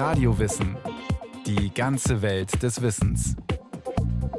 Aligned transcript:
Radiowissen. 0.00 0.78
Die 1.44 1.74
ganze 1.74 2.22
Welt 2.22 2.62
des 2.62 2.80
Wissens. 2.80 3.36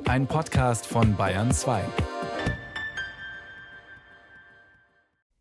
Ein 0.05 0.25
Podcast 0.25 0.87
von 0.87 1.15
Bayern 1.15 1.51
2. 1.51 1.83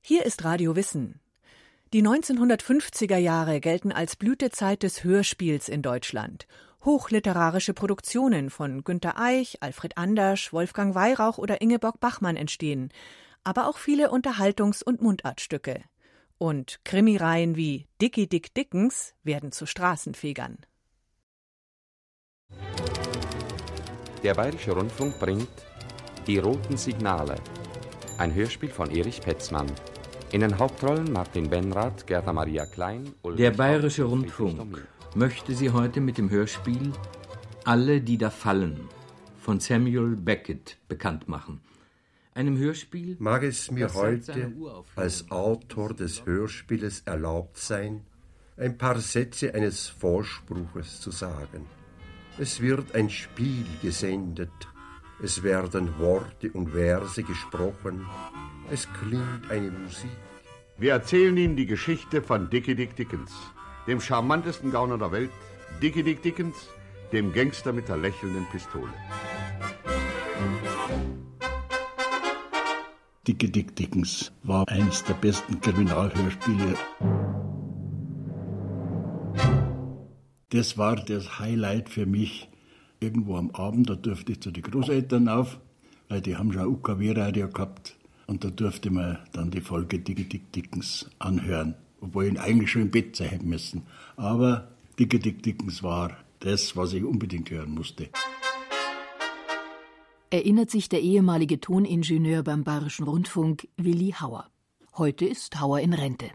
Hier 0.03 0.27
ist 0.27 0.45
Radio 0.45 0.77
Wissen. 0.77 1.21
Die 1.95 2.03
1950er 2.03 3.17
Jahre 3.17 3.61
gelten 3.61 3.93
als 3.93 4.17
Blütezeit 4.17 4.83
des 4.83 5.05
Hörspiels 5.05 5.71
in 5.71 5.81
Deutschland. 5.81 6.47
Hochliterarische 6.85 7.73
Produktionen 7.73 8.51
von 8.51 8.85
Günter 8.85 9.19
Eich, 9.19 9.63
Alfred 9.63 9.97
Andersch, 9.97 10.53
Wolfgang 10.53 10.95
Weyrauch 10.95 11.39
oder 11.39 11.63
Ingeborg 11.63 11.99
Bachmann 11.99 12.37
entstehen, 12.37 12.93
aber 13.43 13.67
auch 13.67 13.79
viele 13.79 14.11
Unterhaltungs- 14.13 14.85
und 14.85 15.01
Mundartstücke. 15.01 15.83
Und 16.43 16.81
Krimireihen 16.85 17.55
wie 17.55 17.87
Dickie 18.01 18.27
Dick 18.27 18.55
Dickens 18.55 19.15
werden 19.23 19.53
zu 19.53 19.67
Straßenfegern. 19.67 20.57
Der 24.23 24.33
Bayerische 24.33 24.73
Rundfunk 24.73 25.21
bringt 25.21 25.51
Die 26.27 26.39
roten 26.39 26.79
Signale, 26.79 27.37
ein 28.17 28.35
Hörspiel 28.35 28.71
von 28.71 28.91
Erich 28.91 29.21
Petzmann. 29.21 29.71
In 30.33 30.41
den 30.41 30.59
Hauptrollen 30.59 31.13
Martin 31.13 31.51
Benrath, 31.51 32.07
Gerda 32.07 32.33
Maria 32.33 32.65
Klein, 32.65 33.13
Ulrich 33.21 33.39
Der 33.39 33.51
Bayerische 33.51 34.05
Rundfunk 34.05 34.89
möchte 35.15 35.55
Sie 35.55 35.69
heute 35.69 36.01
mit 36.01 36.17
dem 36.17 36.31
Hörspiel 36.31 36.91
Alle, 37.67 38.01
die 38.01 38.17
da 38.17 38.31
fallen 38.31 38.89
von 39.37 39.61
Samuel 39.61 40.17
Beckett 40.17 40.79
bekannt 40.89 41.29
machen 41.29 41.61
einem 42.35 42.59
Hörspiel? 42.59 43.17
Mag 43.19 43.43
es 43.43 43.71
mir 43.71 43.93
heute 43.95 44.53
als 44.97 45.31
Autor 45.31 45.95
des 45.95 46.25
Hörspieles 46.27 47.03
erlaubt 47.05 47.59
sein, 47.59 48.03
ein 48.57 48.77
paar 48.77 48.99
Sätze 49.01 49.55
eines 49.55 49.89
Vorspruches 49.89 51.01
zu 51.01 51.11
sagen. 51.11 51.67
Es 52.39 52.61
wird 52.61 52.95
ein 52.95 53.11
Spiel 53.11 53.67
gesendet, 53.83 54.51
es 55.23 55.43
werden 55.43 55.99
Worte 55.99 56.51
und 56.53 56.71
Verse 56.71 57.23
gesprochen, 57.23 58.07
es 58.71 58.89
klingt 59.01 59.51
eine 59.51 59.71
Musik. 59.71 60.11
Wir 60.79 60.93
erzählen 60.93 61.37
Ihnen 61.37 61.57
die 61.57 61.67
Geschichte 61.67 62.23
von 62.23 62.49
Dickie 62.49 62.75
Dick 62.75 62.97
Dickens, 62.97 63.33
dem 63.87 64.01
charmantesten 64.01 64.71
Gauner 64.71 64.97
der 64.97 65.13
Welt, 65.13 65.31
Dickie 65.83 66.03
Dick 66.03 66.23
Dickens, 66.23 66.57
dem 67.13 67.33
Gangster 67.33 67.73
mit 67.73 67.89
der 67.89 67.97
lächelnden 67.97 68.47
Pistole. 68.51 68.93
Dicke 73.31 73.49
Dick 73.49 73.77
Dickens 73.77 74.33
war 74.43 74.67
eines 74.67 75.05
der 75.05 75.15
besten 75.15 75.61
Kriminalhörspiele. 75.61 76.75
Das 80.49 80.77
war 80.77 80.97
das 80.97 81.39
Highlight 81.39 81.89
für 81.89 82.07
mich. 82.07 82.49
Irgendwo 82.99 83.37
am 83.37 83.53
Abend, 83.53 83.89
da 83.89 83.95
durfte 83.95 84.33
ich 84.33 84.41
zu 84.41 84.51
den 84.51 84.65
Großeltern 84.65 85.29
auf, 85.29 85.61
weil 86.09 86.21
die 86.21 86.37
haben 86.37 86.53
schon 86.53 86.63
ein 86.63 86.67
UKW-Radio 86.67 87.49
gehabt. 87.51 87.95
Und 88.27 88.43
da 88.43 88.51
durfte 88.51 88.91
man 88.91 89.19
dann 89.31 89.53
die 89.53 89.61
Folge 89.61 90.01
Dicke 90.01 90.25
Dick 90.25 90.51
Dickens 90.51 91.09
anhören. 91.21 91.77
Obwohl 92.01 92.25
ich 92.25 92.33
ihn 92.33 92.39
eigentlich 92.39 92.73
schon 92.73 92.83
im 92.83 92.91
Bett 92.91 93.15
sein 93.15 93.43
müssen. 93.45 93.83
Aber 94.17 94.73
Dicke 94.99 95.21
Dick 95.21 95.45
Dickens 95.45 95.85
war 95.85 96.17
das, 96.41 96.77
was 96.77 96.95
ich 96.95 97.05
unbedingt 97.05 97.49
hören 97.49 97.71
musste 97.71 98.09
erinnert 100.31 100.71
sich 100.71 100.89
der 100.89 101.01
ehemalige 101.01 101.61
Toningenieur 101.61 102.43
beim 102.43 102.65
Bayerischen 102.65 103.05
Rundfunk 103.05 103.69
Willi 103.77 104.15
Hauer. 104.19 104.49
Heute 104.97 105.25
ist 105.25 105.61
Hauer 105.61 105.81
in 105.81 105.93
Rente. 105.93 106.31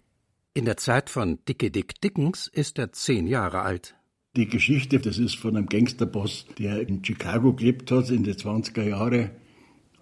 In 0.53 0.65
der 0.65 0.77
Zeit 0.77 1.09
von 1.09 1.39
Dicke 1.47 1.71
Dick 1.71 1.99
Dickens 2.01 2.47
ist 2.47 2.77
er 2.77 2.91
zehn 2.91 3.27
Jahre 3.27 3.61
alt. 3.61 3.95
Die 4.35 4.47
Geschichte, 4.47 4.99
das 4.99 5.17
ist 5.17 5.37
von 5.37 5.55
einem 5.55 5.67
Gangsterboss, 5.67 6.45
der 6.59 6.87
in 6.87 7.03
Chicago 7.03 7.53
gelebt 7.53 7.89
hat 7.91 8.09
in 8.09 8.23
den 8.23 8.35
20er 8.35 8.83
Jahren 8.83 9.31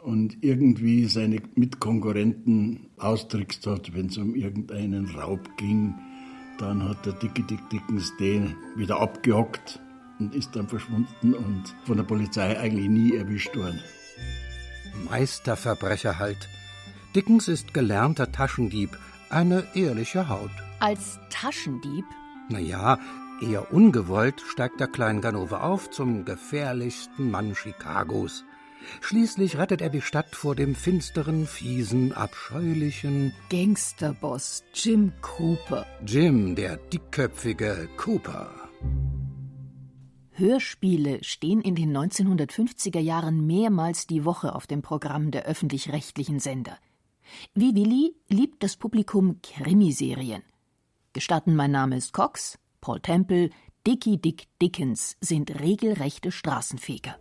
und 0.01 0.37
irgendwie 0.41 1.05
seine 1.05 1.41
Mitkonkurrenten 1.55 2.87
austrickst 2.97 3.67
hat, 3.67 3.93
wenn 3.93 4.07
es 4.07 4.17
um 4.17 4.35
irgendeinen 4.35 5.05
Raub 5.11 5.55
ging. 5.57 5.93
Dann 6.57 6.83
hat 6.83 7.05
der 7.05 7.13
Dicke 7.13 7.43
Dick 7.43 7.69
Dickens 7.69 8.11
den 8.17 8.55
wieder 8.75 8.99
abgehockt 8.99 9.79
und 10.19 10.35
ist 10.35 10.55
dann 10.55 10.67
verschwunden 10.67 11.33
und 11.33 11.63
von 11.85 11.97
der 11.97 12.03
Polizei 12.03 12.59
eigentlich 12.59 12.89
nie 12.89 13.15
erwischt 13.15 13.55
worden. 13.55 13.81
Meisterverbrecher 15.09 16.19
halt. 16.19 16.49
Dickens 17.15 17.47
ist 17.47 17.73
gelernter 17.73 18.31
Taschendieb, 18.31 18.97
eine 19.29 19.63
ehrliche 19.75 20.29
Haut. 20.29 20.51
Als 20.79 21.19
Taschendieb? 21.29 22.05
Naja, 22.49 22.99
eher 23.41 23.73
ungewollt 23.73 24.41
steigt 24.41 24.79
der 24.79 24.87
Kleinganove 24.87 25.61
auf 25.61 25.89
zum 25.89 26.25
gefährlichsten 26.25 27.31
Mann 27.31 27.53
Chicagos. 27.53 28.43
Schließlich 29.01 29.57
rettet 29.57 29.81
er 29.81 29.89
die 29.89 30.01
Stadt 30.01 30.35
vor 30.35 30.55
dem 30.55 30.75
finsteren, 30.75 31.47
fiesen, 31.47 32.11
abscheulichen 32.13 33.33
Gangsterboss 33.49 34.63
Jim 34.73 35.13
Cooper. 35.21 35.85
Jim, 36.05 36.55
der 36.55 36.77
dickköpfige 36.77 37.87
Cooper. 37.97 38.62
Hörspiele 40.35 41.23
stehen 41.23 41.61
in 41.61 41.75
den 41.75 41.95
1950er 41.95 42.99
Jahren 42.99 43.45
mehrmals 43.45 44.07
die 44.07 44.25
Woche 44.25 44.55
auf 44.55 44.65
dem 44.65 44.81
Programm 44.81 45.29
der 45.29 45.45
öffentlich-rechtlichen 45.45 46.39
Sender. 46.39 46.77
Wie 47.53 47.75
Willi 47.75 48.15
liebt 48.29 48.63
das 48.63 48.75
Publikum 48.75 49.39
Krimiserien. 49.43 50.41
Gestatten 51.13 51.55
mein 51.55 51.71
Name 51.71 51.97
ist 51.97 52.13
Cox, 52.13 52.57
Paul 52.81 52.99
Temple, 52.99 53.51
Dickie 53.85 54.17
Dick 54.17 54.47
Dickens 54.59 55.17
sind 55.21 55.59
regelrechte 55.59 56.31
Straßenfeger. 56.31 57.15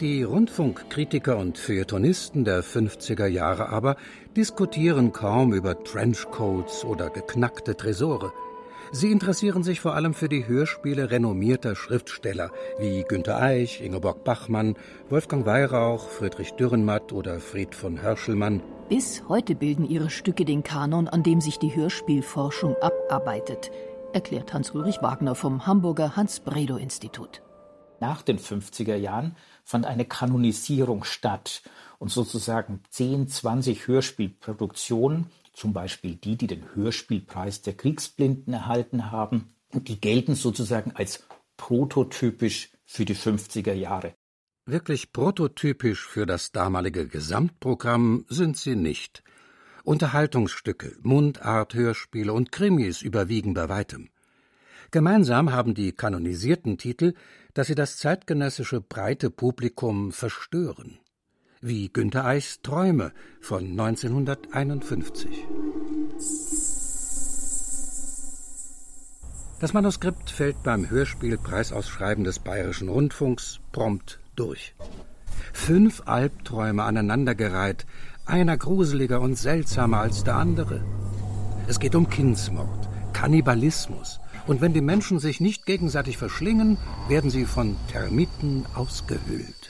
Die 0.00 0.24
Rundfunkkritiker 0.24 1.38
und 1.38 1.56
Feuilletonisten 1.56 2.44
der 2.44 2.62
50er 2.62 3.26
Jahre 3.26 3.70
aber 3.70 3.96
diskutieren 4.36 5.12
kaum 5.12 5.54
über 5.54 5.82
Trenchcoats 5.84 6.84
oder 6.84 7.08
geknackte 7.08 7.76
Tresore. 7.76 8.32
Sie 8.94 9.10
interessieren 9.10 9.64
sich 9.64 9.80
vor 9.80 9.96
allem 9.96 10.14
für 10.14 10.28
die 10.28 10.46
Hörspiele 10.46 11.10
renommierter 11.10 11.74
Schriftsteller 11.74 12.52
wie 12.78 13.02
Günter 13.02 13.42
Eich, 13.42 13.80
Ingeborg 13.80 14.22
Bachmann, 14.22 14.76
Wolfgang 15.10 15.44
Weyrauch, 15.44 16.08
Friedrich 16.08 16.52
Dürrenmatt 16.52 17.12
oder 17.12 17.40
Fried 17.40 17.74
von 17.74 18.00
Hörschelmann. 18.00 18.62
Bis 18.88 19.24
heute 19.26 19.56
bilden 19.56 19.84
ihre 19.84 20.10
Stücke 20.10 20.44
den 20.44 20.62
Kanon, 20.62 21.08
an 21.08 21.24
dem 21.24 21.40
sich 21.40 21.58
die 21.58 21.74
Hörspielforschung 21.74 22.76
abarbeitet, 22.76 23.72
erklärt 24.12 24.54
Hans-Ulrich 24.54 25.02
Wagner 25.02 25.34
vom 25.34 25.66
Hamburger 25.66 26.14
Hans-Bredow-Institut. 26.14 27.42
Nach 27.98 28.22
den 28.22 28.38
50er 28.38 28.94
Jahren 28.94 29.34
fand 29.64 29.86
eine 29.86 30.04
Kanonisierung 30.04 31.02
statt 31.02 31.62
und 31.98 32.12
sozusagen 32.12 32.80
10, 32.90 33.26
20 33.26 33.88
Hörspielproduktionen 33.88 35.26
zum 35.54 35.72
Beispiel 35.72 36.16
die, 36.16 36.36
die 36.36 36.46
den 36.46 36.74
Hörspielpreis 36.74 37.62
der 37.62 37.74
Kriegsblinden 37.74 38.52
erhalten 38.52 39.10
haben. 39.10 39.54
Und 39.72 39.88
die 39.88 40.00
gelten 40.00 40.34
sozusagen 40.34 40.92
als 40.92 41.26
prototypisch 41.56 42.70
für 42.84 43.04
die 43.04 43.16
50er 43.16 43.72
Jahre. 43.72 44.14
Wirklich 44.66 45.12
prototypisch 45.12 46.06
für 46.06 46.26
das 46.26 46.52
damalige 46.52 47.06
Gesamtprogramm 47.06 48.24
sind 48.28 48.56
sie 48.56 48.76
nicht. 48.76 49.22
Unterhaltungsstücke, 49.84 50.96
Mundart-Hörspiele 51.02 52.32
und 52.32 52.50
Krimis 52.50 53.02
überwiegen 53.02 53.54
bei 53.54 53.68
weitem. 53.68 54.08
Gemeinsam 54.90 55.52
haben 55.52 55.74
die 55.74 55.92
kanonisierten 55.92 56.78
Titel, 56.78 57.14
dass 57.52 57.66
sie 57.66 57.74
das 57.74 57.98
zeitgenössische 57.98 58.80
breite 58.80 59.30
Publikum 59.30 60.12
verstören 60.12 60.98
wie 61.66 61.88
Günter 61.88 62.26
Eichs 62.26 62.60
Träume 62.60 63.12
von 63.40 63.64
1951. 63.70 65.30
Das 69.60 69.72
Manuskript 69.72 70.28
fällt 70.28 70.62
beim 70.62 70.90
Hörspielpreisausschreiben 70.90 72.22
des 72.22 72.38
Bayerischen 72.38 72.90
Rundfunks 72.90 73.60
prompt 73.72 74.20
durch. 74.36 74.74
Fünf 75.54 76.02
Albträume 76.04 76.82
aneinandergereiht, 76.82 77.86
einer 78.26 78.58
gruseliger 78.58 79.22
und 79.22 79.38
seltsamer 79.38 80.00
als 80.00 80.22
der 80.22 80.36
andere. 80.36 80.84
Es 81.66 81.80
geht 81.80 81.94
um 81.94 82.10
Kindsmord, 82.10 82.90
Kannibalismus, 83.14 84.20
und 84.46 84.60
wenn 84.60 84.74
die 84.74 84.82
Menschen 84.82 85.18
sich 85.18 85.40
nicht 85.40 85.64
gegenseitig 85.64 86.18
verschlingen, 86.18 86.76
werden 87.08 87.30
sie 87.30 87.46
von 87.46 87.76
Termiten 87.90 88.66
ausgehöhlt. 88.74 89.63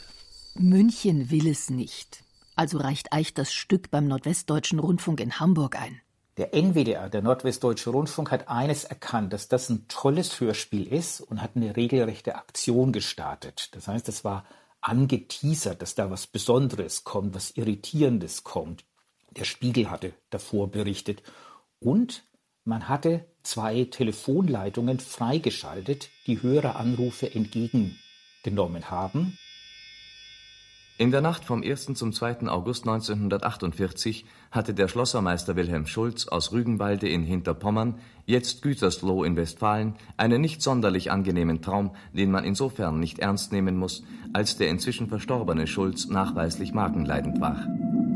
München 0.57 1.29
will 1.31 1.47
es 1.47 1.69
nicht. 1.69 2.23
Also 2.55 2.77
reicht 2.77 3.11
Eich 3.11 3.33
das 3.33 3.53
Stück 3.53 3.91
beim 3.91 4.07
Nordwestdeutschen 4.07 4.79
Rundfunk 4.79 5.19
in 5.19 5.39
Hamburg 5.39 5.77
ein. 5.77 5.99
Der 6.37 6.53
NWDR, 6.53 7.09
der 7.09 7.21
Nordwestdeutsche 7.21 7.89
Rundfunk, 7.89 8.31
hat 8.31 8.47
eines 8.47 8.85
erkannt, 8.85 9.33
dass 9.33 9.49
das 9.49 9.69
ein 9.69 9.87
tolles 9.89 10.39
Hörspiel 10.39 10.87
ist 10.87 11.19
und 11.19 11.41
hat 11.41 11.55
eine 11.55 11.75
regelrechte 11.75 12.35
Aktion 12.35 12.93
gestartet. 12.93 13.75
Das 13.75 13.89
heißt, 13.89 14.07
es 14.07 14.23
war 14.23 14.45
angeteasert, 14.79 15.81
dass 15.81 15.95
da 15.95 16.09
was 16.09 16.27
Besonderes 16.27 17.03
kommt, 17.03 17.35
was 17.35 17.51
Irritierendes 17.51 18.45
kommt. 18.45 18.85
Der 19.31 19.43
Spiegel 19.43 19.89
hatte 19.89 20.13
davor 20.29 20.71
berichtet. 20.71 21.21
Und 21.79 22.23
Man 22.67 22.89
hatte 22.89 23.25
zwei 23.43 23.83
Telefonleitungen 23.85 24.99
freigeschaltet, 24.99 26.09
die 26.25 26.41
höhere 26.41 26.75
Anrufe 26.77 27.31
entgegengenommen 27.31 28.89
haben. 28.89 29.37
In 30.97 31.11
der 31.11 31.19
Nacht 31.19 31.43
vom 31.43 31.61
1. 31.61 31.87
zum 31.95 32.13
2. 32.13 32.47
August 32.47 32.87
1948 32.87 34.25
hatte 34.49 34.73
der 34.73 34.87
Schlossermeister 34.87 35.57
Wilhelm 35.57 35.87
Schulz 35.87 36.25
aus 36.29 36.53
Rügenwalde 36.53 37.09
in 37.09 37.23
Hinterpommern, 37.23 37.95
jetzt 38.25 38.61
Gütersloh 38.61 39.25
in 39.25 39.35
Westfalen, 39.35 39.95
einen 40.15 40.39
nicht 40.39 40.61
sonderlich 40.61 41.11
angenehmen 41.11 41.61
Traum, 41.61 41.91
den 42.13 42.31
man 42.31 42.45
insofern 42.45 43.01
nicht 43.01 43.19
ernst 43.19 43.51
nehmen 43.51 43.75
muss, 43.75 44.03
als 44.31 44.55
der 44.55 44.69
inzwischen 44.69 45.09
verstorbene 45.09 45.67
Schulz 45.67 46.07
nachweislich 46.07 46.73
magenleidend 46.73 47.41
war. 47.41 47.67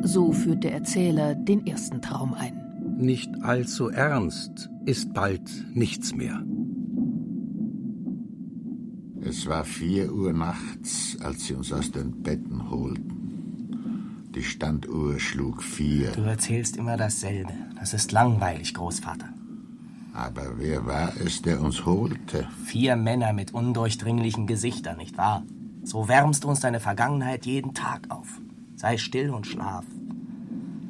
So 0.03 0.31
führt 0.31 0.63
der 0.63 0.71
Erzähler 0.71 1.35
den 1.35 1.67
ersten 1.67 2.01
Traum 2.01 2.33
ein. 2.33 2.95
Nicht 2.97 3.43
allzu 3.43 3.89
ernst 3.89 4.69
ist 4.85 5.13
bald 5.13 5.49
nichts 5.73 6.15
mehr. 6.15 6.41
Es 9.29 9.45
war 9.45 9.63
vier 9.63 10.11
Uhr 10.11 10.33
nachts, 10.33 11.15
als 11.21 11.45
sie 11.45 11.53
uns 11.53 11.71
aus 11.71 11.91
den 11.91 12.23
Betten 12.23 12.71
holten. 12.71 14.31
Die 14.33 14.41
Standuhr 14.41 15.19
schlug 15.19 15.61
vier. 15.61 16.13
Du 16.13 16.23
erzählst 16.23 16.77
immer 16.77 16.97
dasselbe. 16.97 17.53
Das 17.79 17.93
ist 17.93 18.11
langweilig, 18.11 18.73
Großvater. 18.73 19.29
Aber 20.15 20.57
wer 20.57 20.83
war 20.87 21.13
es, 21.23 21.43
der 21.43 21.61
uns 21.61 21.85
holte? 21.85 22.47
Vier 22.65 22.95
Männer 22.95 23.31
mit 23.33 23.53
undurchdringlichen 23.53 24.47
Gesichtern, 24.47 24.97
nicht 24.97 25.15
wahr? 25.19 25.43
So 25.83 26.07
wärmst 26.07 26.43
du 26.43 26.47
uns 26.47 26.61
deine 26.61 26.79
Vergangenheit 26.79 27.45
jeden 27.45 27.75
Tag 27.75 28.09
auf. 28.09 28.41
Sei 28.77 28.97
still 28.97 29.29
und 29.29 29.45
schlaf. 29.45 29.85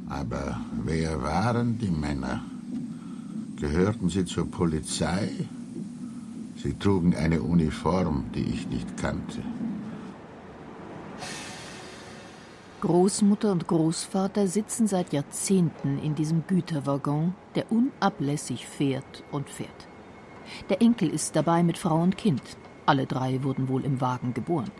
Aber 0.07 0.62
wer 0.86 1.21
waren 1.21 1.77
die 1.77 1.91
Männer? 1.91 2.41
Gehörten 3.57 4.07
sie 4.07 4.24
zur 4.24 4.50
Polizei? 4.50 5.30
Sie 6.62 6.74
trugen 6.74 7.16
eine 7.16 7.42
Uniform, 7.42 8.26
die 8.36 8.44
ich 8.44 8.68
nicht 8.68 8.98
kannte. 8.98 9.42
Großmutter 12.82 13.54
und 13.54 13.66
Großvater 13.68 14.46
sitzen 14.46 14.86
seit 14.86 15.14
Jahrzehnten 15.14 16.00
in 16.00 16.16
diesem 16.16 16.46
Güterwaggon, 16.48 17.34
der 17.56 17.72
unablässig 17.72 18.68
fährt 18.68 19.24
und 19.32 19.50
fährt. 19.50 19.88
Der 20.70 20.82
Enkel 20.82 21.10
ist 21.10 21.38
dabei 21.38 21.64
mit 21.64 21.78
Frau 21.78 22.02
und 22.02 22.18
Kind. 22.18 22.42
Alle 22.86 23.06
drei 23.06 23.42
wurden 23.44 23.70
wohl 23.70 23.86
im 23.86 24.02
Wagen 24.02 24.34
geboren. 24.34 24.72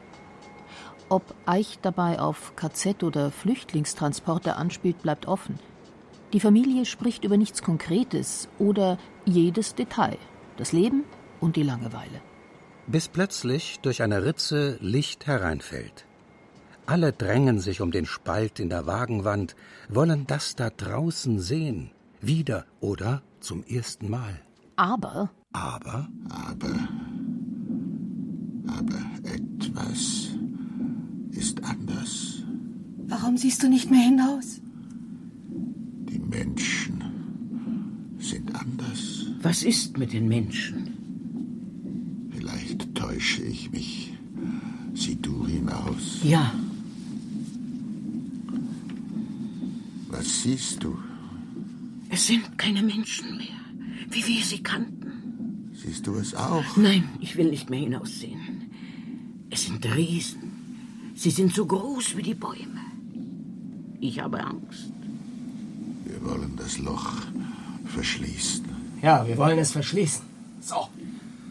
Ob 1.08 1.34
Eich 1.46 1.80
dabei 1.82 2.20
auf 2.20 2.58
KZ 2.58 3.04
oder 3.04 3.32
Flüchtlingstransporte 3.32 4.58
anspielt, 4.58 5.02
bleibt 5.02 5.28
offen. 5.28 5.60
Die 6.34 6.42
Familie 6.42 6.86
spricht 6.86 7.24
über 7.24 7.38
nichts 7.38 7.64
Konkretes 7.64 8.50
oder 8.60 8.98
jedes 9.26 9.76
Detail. 9.76 10.18
Das 10.58 10.74
Leben 10.74 11.06
und 11.40 11.56
die 11.56 11.64
Langeweile. 11.64 12.22
Bis 12.88 13.08
plötzlich 13.08 13.80
durch 13.82 14.02
eine 14.02 14.26
Ritze 14.26 14.78
Licht 14.82 15.28
hereinfällt. 15.28 16.06
Alle 16.86 17.14
drängen 17.14 17.60
sich 17.60 17.82
um 17.82 17.92
den 17.92 18.08
Spalt 18.08 18.60
in 18.60 18.70
der 18.70 18.88
Wagenwand, 18.88 19.56
wollen 19.90 20.26
das 20.26 20.56
da 20.56 20.72
draußen 20.72 21.40
sehen. 21.40 21.92
Wieder 22.20 22.66
oder 22.80 23.22
zum 23.40 23.64
ersten 23.64 24.10
Mal. 24.10 24.42
Aber. 24.76 25.30
Aber. 25.54 26.10
Aber. 26.30 26.76
Aber 28.68 29.02
etwas 29.24 30.30
ist 31.32 31.64
anders. 31.64 32.44
Warum 33.08 33.38
siehst 33.38 33.62
du 33.62 33.70
nicht 33.70 33.92
mehr 33.92 34.02
hinaus? 34.02 34.62
Die 36.10 36.20
Menschen 36.20 38.16
sind 38.18 38.56
anders. 38.56 39.28
Was 39.42 39.64
ist 39.64 39.98
mit 39.98 40.14
den 40.14 40.28
Menschen? 40.28 40.89
Täusche 43.20 43.44
ich 43.44 43.70
mich. 43.72 44.14
Sieh 44.94 45.18
du 45.22 45.46
hinaus. 45.46 46.20
Ja. 46.24 46.54
Was 50.08 50.44
siehst 50.44 50.82
du? 50.82 50.98
Es 52.10 52.28
sind 52.28 52.58
keine 52.58 52.82
Menschen 52.82 53.36
mehr, 53.36 53.60
wie 54.10 54.26
wir 54.26 54.42
sie 54.42 54.64
kannten. 54.64 55.74
Siehst 55.74 56.08
du 56.08 56.16
es 56.16 56.34
auch? 56.34 56.64
Nein, 56.78 57.10
ich 57.20 57.36
will 57.36 57.50
nicht 57.50 57.70
mehr 57.70 57.82
hinaussehen. 57.82 58.72
Es 59.50 59.66
sind 59.66 59.86
Riesen. 59.98 61.12
Sie 61.14 61.32
sind 61.32 61.54
so 61.54 61.66
groß 61.66 62.16
wie 62.16 62.24
die 62.24 62.36
Bäume. 62.36 62.86
Ich 64.00 64.22
habe 64.22 64.42
Angst. 64.42 64.94
Wir 66.06 66.24
wollen 66.24 66.54
das 66.56 66.78
Loch 66.78 67.16
verschließen. 67.86 68.64
Ja, 69.02 69.28
wir 69.28 69.36
wollen 69.36 69.60
es 69.60 69.72
verschließen. 69.72 70.24
So. 70.62 70.88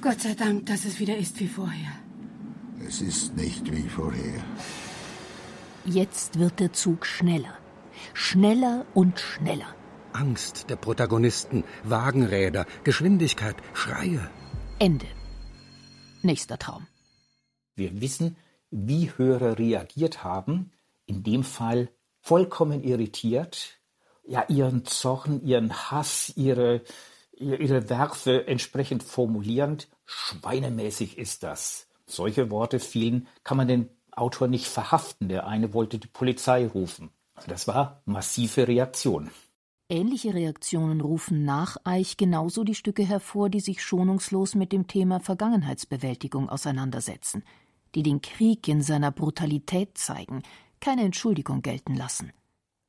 Gott 0.00 0.20
sei 0.20 0.34
Dank, 0.34 0.66
dass 0.66 0.84
es 0.84 1.00
wieder 1.00 1.16
ist 1.16 1.40
wie 1.40 1.48
vorher. 1.48 1.92
Es 2.86 3.00
ist 3.00 3.36
nicht 3.36 3.70
wie 3.72 3.88
vorher. 3.88 4.44
Jetzt 5.84 6.38
wird 6.38 6.60
der 6.60 6.72
Zug 6.72 7.04
schneller. 7.04 7.58
Schneller 8.14 8.86
und 8.94 9.18
schneller. 9.18 9.74
Angst 10.12 10.70
der 10.70 10.76
Protagonisten, 10.76 11.64
Wagenräder, 11.82 12.66
Geschwindigkeit, 12.84 13.56
Schreie. 13.74 14.30
Ende. 14.78 15.06
Nächster 16.22 16.58
Traum. 16.58 16.86
Wir 17.74 18.00
wissen, 18.00 18.36
wie 18.70 19.10
Hörer 19.16 19.58
reagiert 19.58 20.22
haben, 20.22 20.70
in 21.06 21.24
dem 21.24 21.42
Fall 21.42 21.90
vollkommen 22.20 22.84
irritiert, 22.84 23.80
ja 24.26 24.44
ihren 24.48 24.84
Zorn, 24.84 25.44
ihren 25.44 25.72
Hass, 25.72 26.32
ihre, 26.36 26.82
ihre 27.40 27.88
Werfe 27.88 28.46
entsprechend 28.46 29.02
formulierend, 29.02 29.88
schweinemäßig 30.06 31.18
ist 31.18 31.42
das. 31.42 31.88
Solche 32.06 32.50
Worte 32.50 32.80
fielen, 32.80 33.28
kann 33.44 33.56
man 33.56 33.68
den 33.68 33.88
Autor 34.12 34.48
nicht 34.48 34.66
verhaften. 34.66 35.28
Der 35.28 35.46
eine 35.46 35.74
wollte 35.74 35.98
die 35.98 36.08
Polizei 36.08 36.66
rufen. 36.66 37.10
Das 37.46 37.68
war 37.68 38.02
massive 38.04 38.66
Reaktion. 38.66 39.30
Ähnliche 39.90 40.34
Reaktionen 40.34 41.00
rufen 41.00 41.44
nach 41.44 41.76
Eich 41.84 42.16
genauso 42.16 42.64
die 42.64 42.74
Stücke 42.74 43.04
hervor, 43.04 43.48
die 43.48 43.60
sich 43.60 43.82
schonungslos 43.82 44.54
mit 44.54 44.72
dem 44.72 44.86
Thema 44.86 45.20
Vergangenheitsbewältigung 45.20 46.48
auseinandersetzen 46.50 47.42
die 47.94 48.02
den 48.02 48.20
Krieg 48.20 48.68
in 48.68 48.82
seiner 48.82 49.10
Brutalität 49.10 49.96
zeigen, 49.98 50.42
keine 50.80 51.02
Entschuldigung 51.02 51.62
gelten 51.62 51.94
lassen. 51.94 52.32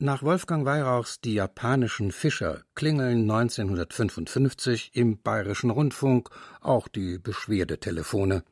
Nach 0.02 0.24
Wolfgang 0.24 0.66
Weyrauchs 0.66 1.20
Die 1.20 1.34
japanischen 1.34 2.14
Fischer 2.14 2.62
klingeln 2.74 3.30
1955 3.30 4.92
im 4.94 5.22
Bayerischen 5.22 5.72
Rundfunk 5.72 6.30
auch 6.62 6.88
die 6.88 7.18
Beschwerdetelefone. 7.18 8.44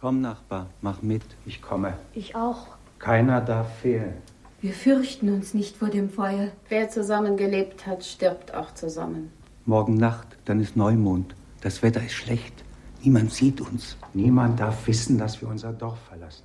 Komm, 0.00 0.20
Nachbar, 0.20 0.70
mach 0.82 1.02
mit, 1.02 1.24
ich 1.44 1.60
komme. 1.60 1.98
Ich 2.14 2.36
auch. 2.36 2.76
Keiner 3.00 3.40
darf 3.40 3.80
fehlen. 3.80 4.14
Wir 4.60 4.72
fürchten 4.72 5.28
uns 5.34 5.54
nicht 5.54 5.76
vor 5.76 5.88
dem 5.88 6.08
Feuer. 6.08 6.52
Wer 6.68 6.88
zusammengelebt 6.88 7.84
hat, 7.84 8.04
stirbt 8.04 8.54
auch 8.54 8.72
zusammen. 8.72 9.32
Morgen 9.64 9.96
Nacht, 9.96 10.38
dann 10.44 10.60
ist 10.60 10.76
Neumond. 10.76 11.34
Das 11.62 11.82
Wetter 11.82 12.04
ist 12.04 12.14
schlecht. 12.14 12.62
Niemand 13.02 13.32
sieht 13.32 13.60
uns. 13.60 13.96
Niemand 14.14 14.60
darf 14.60 14.86
wissen, 14.86 15.18
dass 15.18 15.40
wir 15.40 15.48
unser 15.48 15.72
Dorf 15.72 15.98
verlassen. 16.08 16.44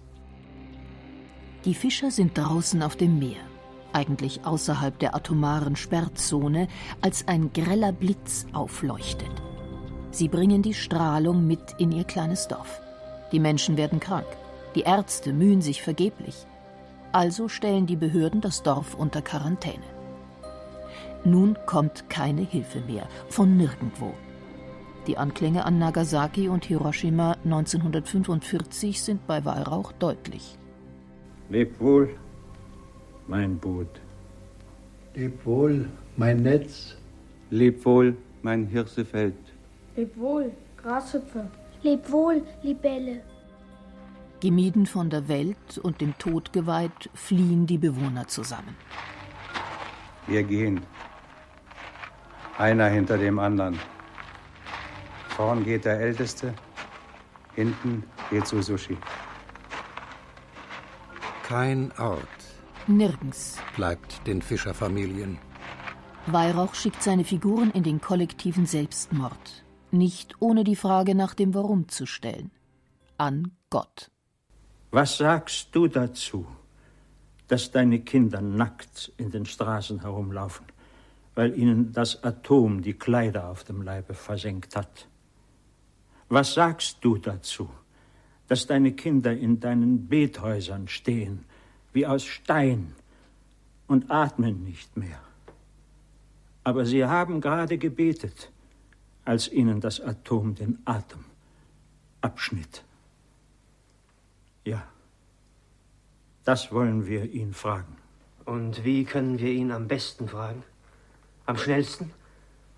Die 1.63 1.75
Fischer 1.75 2.09
sind 2.09 2.35
draußen 2.35 2.81
auf 2.81 2.95
dem 2.95 3.19
Meer, 3.19 3.43
eigentlich 3.93 4.45
außerhalb 4.45 4.97
der 4.99 5.15
atomaren 5.15 5.75
Sperrzone, 5.75 6.67
als 7.01 7.27
ein 7.27 7.51
greller 7.53 7.91
Blitz 7.91 8.45
aufleuchtet. 8.53 9.31
Sie 10.11 10.27
bringen 10.27 10.61
die 10.61 10.73
Strahlung 10.73 11.47
mit 11.47 11.75
in 11.77 11.91
ihr 11.91 12.03
kleines 12.03 12.47
Dorf. 12.47 12.81
Die 13.31 13.39
Menschen 13.39 13.77
werden 13.77 13.99
krank. 13.99 14.27
Die 14.75 14.81
Ärzte 14.81 15.33
mühen 15.33 15.61
sich 15.61 15.81
vergeblich. 15.81 16.45
Also 17.11 17.47
stellen 17.47 17.87
die 17.87 17.95
Behörden 17.95 18.41
das 18.41 18.63
Dorf 18.63 18.95
unter 18.95 19.21
Quarantäne. 19.21 19.83
Nun 21.23 21.57
kommt 21.65 22.09
keine 22.09 22.41
Hilfe 22.41 22.81
mehr, 22.81 23.07
von 23.29 23.55
nirgendwo. 23.55 24.13
Die 25.07 25.17
Anklänge 25.17 25.65
an 25.65 25.79
Nagasaki 25.79 26.47
und 26.47 26.65
Hiroshima 26.65 27.35
1945 27.43 29.01
sind 29.01 29.25
bei 29.27 29.43
Weihrauch 29.45 29.91
deutlich. 29.93 30.57
Leb 31.49 31.79
wohl, 31.79 32.15
mein 33.31 33.57
Boot. 33.57 34.01
Leb 35.15 35.45
wohl, 35.45 35.87
mein 36.17 36.43
Netz. 36.43 36.97
Leb 37.49 37.85
wohl, 37.85 38.17
mein 38.41 38.67
Hirsefeld. 38.67 39.37
Leb 39.95 40.17
wohl, 40.17 40.51
Grashüpfer. 40.81 41.45
Leb 41.81 42.11
wohl, 42.11 42.41
Libelle. 42.61 43.21
Gemieden 44.41 44.85
von 44.85 45.09
der 45.09 45.29
Welt 45.29 45.77
und 45.81 46.01
dem 46.01 46.13
Tod 46.17 46.51
geweiht, 46.51 47.09
fliehen 47.13 47.65
die 47.67 47.77
Bewohner 47.77 48.27
zusammen. 48.27 48.75
Wir 50.27 50.43
gehen. 50.43 50.81
Einer 52.57 52.87
hinter 52.87 53.17
dem 53.17 53.39
anderen. 53.39 53.79
Vorn 55.37 55.63
geht 55.63 55.85
der 55.85 55.99
Älteste, 56.01 56.53
hinten 57.55 58.03
geht 58.29 58.45
Sushi. 58.45 58.97
Kein 61.47 61.91
Ort. 61.97 62.40
Nirgends. 62.87 63.57
Bleibt 63.75 64.25
den 64.27 64.41
Fischerfamilien. 64.41 65.37
Weihrauch 66.27 66.75
schickt 66.75 67.01
seine 67.01 67.23
Figuren 67.23 67.71
in 67.71 67.83
den 67.83 67.99
kollektiven 67.99 68.65
Selbstmord, 68.65 69.63
nicht 69.91 70.35
ohne 70.39 70.63
die 70.63 70.75
Frage 70.75 71.15
nach 71.15 71.33
dem 71.33 71.53
Warum 71.53 71.87
zu 71.87 72.05
stellen. 72.05 72.51
An 73.17 73.51
Gott. 73.69 74.11
Was 74.91 75.17
sagst 75.17 75.69
du 75.73 75.87
dazu, 75.87 76.45
dass 77.47 77.71
deine 77.71 78.01
Kinder 78.01 78.41
nackt 78.41 79.11
in 79.17 79.31
den 79.31 79.45
Straßen 79.45 80.01
herumlaufen, 80.01 80.65
weil 81.35 81.57
ihnen 81.57 81.91
das 81.91 82.23
Atom 82.23 82.81
die 82.81 82.93
Kleider 82.93 83.49
auf 83.49 83.63
dem 83.63 83.81
Leibe 83.81 84.13
versenkt 84.13 84.75
hat? 84.75 85.07
Was 86.29 86.53
sagst 86.53 86.97
du 87.01 87.17
dazu, 87.17 87.69
dass 88.47 88.67
deine 88.67 88.93
Kinder 88.93 89.31
in 89.31 89.59
deinen 89.59 90.07
Bethäusern 90.07 90.87
stehen, 90.87 91.45
wie 91.93 92.05
aus 92.05 92.25
Stein, 92.25 92.95
und 93.91 94.09
atmen 94.09 94.63
nicht 94.63 94.95
mehr? 94.95 95.19
Aber 96.63 96.85
sie 96.85 97.03
haben 97.05 97.41
gerade 97.41 97.77
gebetet, 97.77 98.49
als 99.25 99.51
ihnen 99.51 99.81
das 99.81 99.99
Atom 99.99 100.55
den 100.55 100.79
Atem 100.85 101.25
abschnitt. 102.21 102.85
Ja, 104.63 104.87
das 106.45 106.71
wollen 106.71 107.05
wir 107.05 107.29
ihn 107.31 107.53
fragen. 107.53 107.97
Und 108.45 108.85
wie 108.85 109.03
können 109.03 109.39
wir 109.39 109.51
ihn 109.51 109.71
am 109.71 109.89
besten 109.89 110.29
fragen? 110.29 110.63
Am 111.45 111.57
schnellsten? 111.57 112.13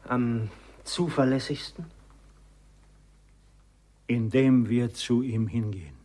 Am 0.05 0.50
zuverlässigsten? 0.84 1.86
Indem 4.08 4.67
wir 4.67 4.93
zu 4.93 5.22
ihm 5.22 5.48
hingehen. 5.48 6.02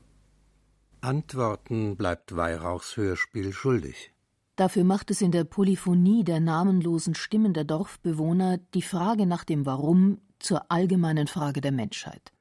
Antworten 1.01 1.97
bleibt 1.97 2.37
Weihrauchs 2.37 2.97
Hörspiel 2.97 3.53
schuldig. 3.53 4.13
Dafür 4.57 4.85
macht 4.85 5.11
es 5.11 5.21
in 5.21 5.31
der 5.31 5.45
Polyphonie 5.45 6.25
der 6.25 6.41
namenlosen 6.41 7.15
Stimmen 7.15 7.55
der 7.55 7.65
Dorfbewohner 7.65 8.59
die 8.75 8.83
Frage 8.83 9.25
nach 9.27 9.45
dem 9.45 9.67
Warum 9.67 10.21
zur 10.39 10.71
allgemeinen 10.71 11.29
Frage 11.29 11.61
der 11.61 11.73
Menschheit. 11.73 12.33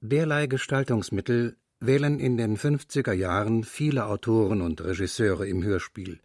Derlei 0.00 0.46
Gestaltungsmittel 0.46 1.56
wählen 1.80 2.20
in 2.20 2.36
den 2.36 2.56
50er 2.58 3.12
Jahren 3.12 3.64
viele 3.64 4.06
Autoren 4.06 4.60
und 4.60 4.82
Regisseure 4.82 5.46
im 5.46 5.62
Hörspiel. 5.62 6.20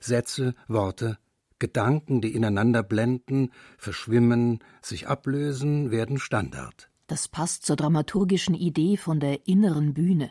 Sätze, 0.00 0.54
Worte, 0.68 1.18
Gedanken, 1.58 2.20
die 2.20 2.34
ineinander 2.34 2.82
blenden, 2.82 3.50
verschwimmen, 3.78 4.58
sich 4.82 5.08
ablösen, 5.08 5.90
werden 5.90 6.18
Standard. 6.18 6.90
Das 7.06 7.28
passt 7.28 7.64
zur 7.64 7.76
dramaturgischen 7.76 8.54
Idee 8.54 8.96
von 8.96 9.20
der 9.20 9.46
inneren 9.46 9.94
Bühne. 9.94 10.30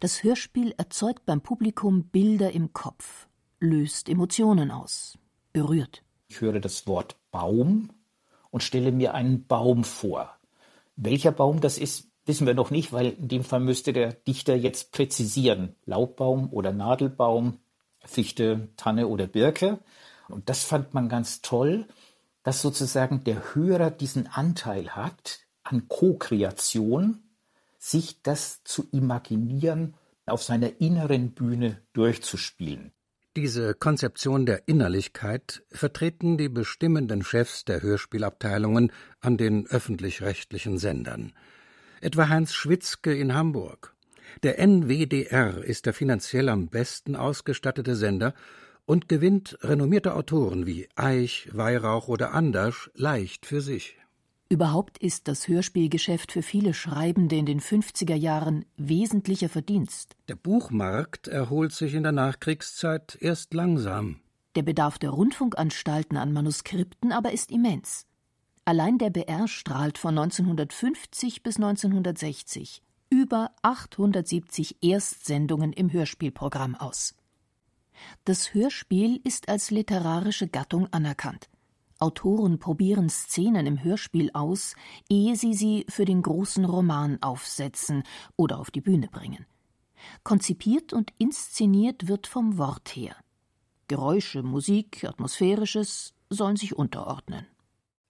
Das 0.00 0.22
Hörspiel 0.22 0.74
erzeugt 0.76 1.26
beim 1.26 1.40
Publikum 1.40 2.04
Bilder 2.04 2.52
im 2.52 2.72
Kopf, 2.72 3.28
löst 3.60 4.08
Emotionen 4.08 4.70
aus, 4.70 5.18
berührt. 5.52 6.02
Ich 6.28 6.40
höre 6.40 6.60
das 6.60 6.86
Wort 6.86 7.16
Baum 7.30 7.90
und 8.50 8.62
stelle 8.62 8.92
mir 8.92 9.14
einen 9.14 9.46
Baum 9.46 9.84
vor. 9.84 10.36
Welcher 10.96 11.32
Baum 11.32 11.60
das 11.60 11.78
ist, 11.78 12.08
wissen 12.24 12.46
wir 12.46 12.54
noch 12.54 12.70
nicht, 12.70 12.92
weil 12.92 13.10
in 13.10 13.28
dem 13.28 13.44
Fall 13.44 13.60
müsste 13.60 13.92
der 13.92 14.12
Dichter 14.12 14.54
jetzt 14.54 14.92
präzisieren. 14.92 15.74
Laubbaum 15.84 16.52
oder 16.52 16.72
Nadelbaum, 16.72 17.58
Fichte, 18.04 18.68
Tanne 18.76 19.08
oder 19.08 19.26
Birke. 19.26 19.78
Und 20.28 20.48
das 20.48 20.64
fand 20.64 20.94
man 20.94 21.08
ganz 21.08 21.42
toll, 21.42 21.86
dass 22.42 22.62
sozusagen 22.62 23.24
der 23.24 23.54
Hörer 23.54 23.90
diesen 23.90 24.26
Anteil 24.26 24.90
hat 24.90 25.40
an 25.62 25.88
Co-Kreation, 25.88 27.21
sich 27.82 28.22
das 28.22 28.62
zu 28.62 28.86
imaginieren, 28.92 29.94
auf 30.24 30.42
seiner 30.42 30.80
inneren 30.80 31.32
Bühne 31.32 31.82
durchzuspielen. 31.92 32.92
Diese 33.34 33.74
Konzeption 33.74 34.46
der 34.46 34.68
Innerlichkeit 34.68 35.64
vertreten 35.70 36.38
die 36.38 36.48
bestimmenden 36.48 37.24
Chefs 37.24 37.64
der 37.64 37.82
Hörspielabteilungen 37.82 38.92
an 39.20 39.36
den 39.36 39.66
öffentlich-rechtlichen 39.66 40.78
Sendern. 40.78 41.32
Etwa 42.00 42.28
Heinz 42.28 42.52
Schwitzke 42.52 43.12
in 43.14 43.34
Hamburg. 43.34 43.96
Der 44.44 44.60
NWDR 44.60 45.64
ist 45.64 45.86
der 45.86 45.92
finanziell 45.92 46.50
am 46.50 46.68
besten 46.68 47.16
ausgestattete 47.16 47.96
Sender 47.96 48.32
und 48.84 49.08
gewinnt 49.08 49.58
renommierte 49.62 50.14
Autoren 50.14 50.66
wie 50.66 50.88
Eich, 50.94 51.48
Weihrauch 51.52 52.06
oder 52.06 52.32
Andersch 52.32 52.90
leicht 52.94 53.44
für 53.44 53.60
sich. 53.60 53.96
Überhaupt 54.52 54.98
ist 54.98 55.28
das 55.28 55.48
Hörspielgeschäft 55.48 56.30
für 56.30 56.42
viele 56.42 56.74
Schreibende 56.74 57.36
in 57.36 57.46
den 57.46 57.58
50er 57.58 58.14
Jahren 58.14 58.66
wesentlicher 58.76 59.48
Verdienst. 59.48 60.14
Der 60.28 60.36
Buchmarkt 60.36 61.26
erholt 61.26 61.72
sich 61.72 61.94
in 61.94 62.02
der 62.02 62.12
Nachkriegszeit 62.12 63.16
erst 63.18 63.54
langsam. 63.54 64.20
Der 64.54 64.60
Bedarf 64.60 64.98
der 64.98 65.08
Rundfunkanstalten 65.08 66.18
an 66.18 66.34
Manuskripten 66.34 67.12
aber 67.12 67.32
ist 67.32 67.50
immens. 67.50 68.04
Allein 68.66 68.98
der 68.98 69.08
BR 69.08 69.48
strahlt 69.48 69.96
von 69.96 70.18
1950 70.18 71.42
bis 71.42 71.56
1960 71.56 72.82
über 73.08 73.52
870 73.62 74.82
Erstsendungen 74.82 75.72
im 75.72 75.90
Hörspielprogramm 75.90 76.74
aus. 76.74 77.14
Das 78.26 78.52
Hörspiel 78.52 79.18
ist 79.24 79.48
als 79.48 79.70
literarische 79.70 80.46
Gattung 80.46 80.88
anerkannt. 80.92 81.48
Autoren 82.02 82.58
probieren 82.58 83.08
Szenen 83.08 83.64
im 83.64 83.82
Hörspiel 83.82 84.30
aus, 84.34 84.74
ehe 85.08 85.36
sie 85.36 85.54
sie 85.54 85.86
für 85.88 86.04
den 86.04 86.20
großen 86.20 86.64
Roman 86.64 87.22
aufsetzen 87.22 88.02
oder 88.36 88.58
auf 88.58 88.72
die 88.72 88.80
Bühne 88.80 89.06
bringen. 89.06 89.46
Konzipiert 90.24 90.92
und 90.92 91.12
inszeniert 91.18 92.08
wird 92.08 92.26
vom 92.26 92.58
Wort 92.58 92.88
her. 92.96 93.14
Geräusche, 93.86 94.42
Musik, 94.42 95.04
Atmosphärisches 95.04 96.14
sollen 96.28 96.56
sich 96.56 96.74
unterordnen. 96.74 97.46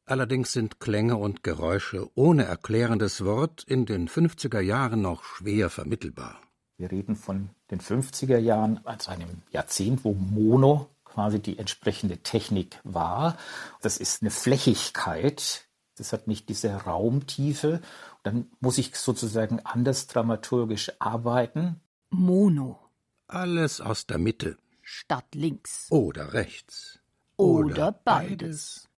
Allerdings 0.06 0.52
sind 0.52 0.80
Klänge 0.80 1.18
und 1.18 1.42
Geräusche 1.42 2.08
ohne 2.14 2.44
erklärendes 2.44 3.25
Wort 3.26 3.62
in 3.64 3.84
den 3.84 4.08
50er 4.08 4.61
Jahren 4.61 5.02
noch 5.02 5.22
schwer 5.22 5.68
vermittelbar. 5.68 6.40
Wir 6.78 6.90
reden 6.90 7.14
von 7.14 7.50
den 7.70 7.80
50er 7.80 8.38
Jahren 8.38 8.80
als 8.84 9.08
einem 9.08 9.42
Jahrzehnt, 9.50 10.02
wo 10.02 10.14
Mono 10.14 10.88
quasi 11.12 11.40
die 11.40 11.59
entsprechende 11.59 12.19
Technik 12.19 12.81
war. 12.85 13.37
Das 13.83 13.99
ist 13.99 14.23
eine 14.23 14.31
Flächigkeit, 14.31 15.66
das 15.97 16.12
hat 16.12 16.26
nicht 16.26 16.49
diese 16.49 16.73
Raumtiefe. 16.73 17.81
Dann 18.23 18.47
muss 18.61 18.78
ich 18.78 18.95
sozusagen 18.97 19.61
anders 19.64 20.07
dramaturgisch 20.07 20.92
arbeiten. 20.99 21.81
Mono. 22.11 22.78
Alles 23.26 23.81
aus 23.81 24.07
der 24.07 24.19
Mitte. 24.19 24.57
Statt 24.81 25.35
links. 25.35 25.87
Oder 25.90 26.33
rechts. 26.33 26.99
Oder, 27.37 27.66
Oder 27.66 27.92
beides. 27.92 28.88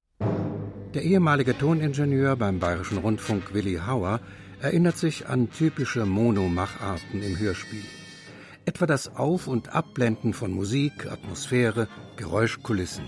Der 0.94 1.02
ehemalige 1.02 1.56
Toningenieur 1.59 2.37
beim 2.37 2.61
Bayerischen 2.61 2.99
Rundfunk 2.99 3.52
Willi 3.54 3.80
Hauer 3.87 4.21
erinnert 4.61 4.97
sich 4.97 5.26
an 5.26 5.50
typische 5.50 6.06
Monomacharten 6.06 7.23
im 7.23 7.38
Hörspiel 7.38 7.85
etwa 8.66 8.87
das 8.87 9.16
Auf- 9.16 9.47
und 9.47 9.75
Abblenden 9.75 10.33
von 10.33 10.52
Musik, 10.52 11.06
Atmosphäre, 11.11 11.88
Geräuschkulissen. 12.16 13.04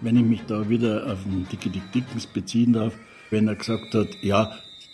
Wenn 0.00 0.16
ich 0.16 0.24
mich 0.24 0.42
da 0.46 0.68
wieder 0.68 1.12
auf 1.12 1.22
den 1.24 1.46
Dicke 1.48 1.70
Dick 1.70 1.92
Dickens 1.92 2.26
beziehen 2.26 2.72
darf, 2.72 2.94
wenn 3.30 3.48
er 3.48 3.54
gesagt 3.54 3.94
hat, 3.94 4.08
ja, 4.22 4.52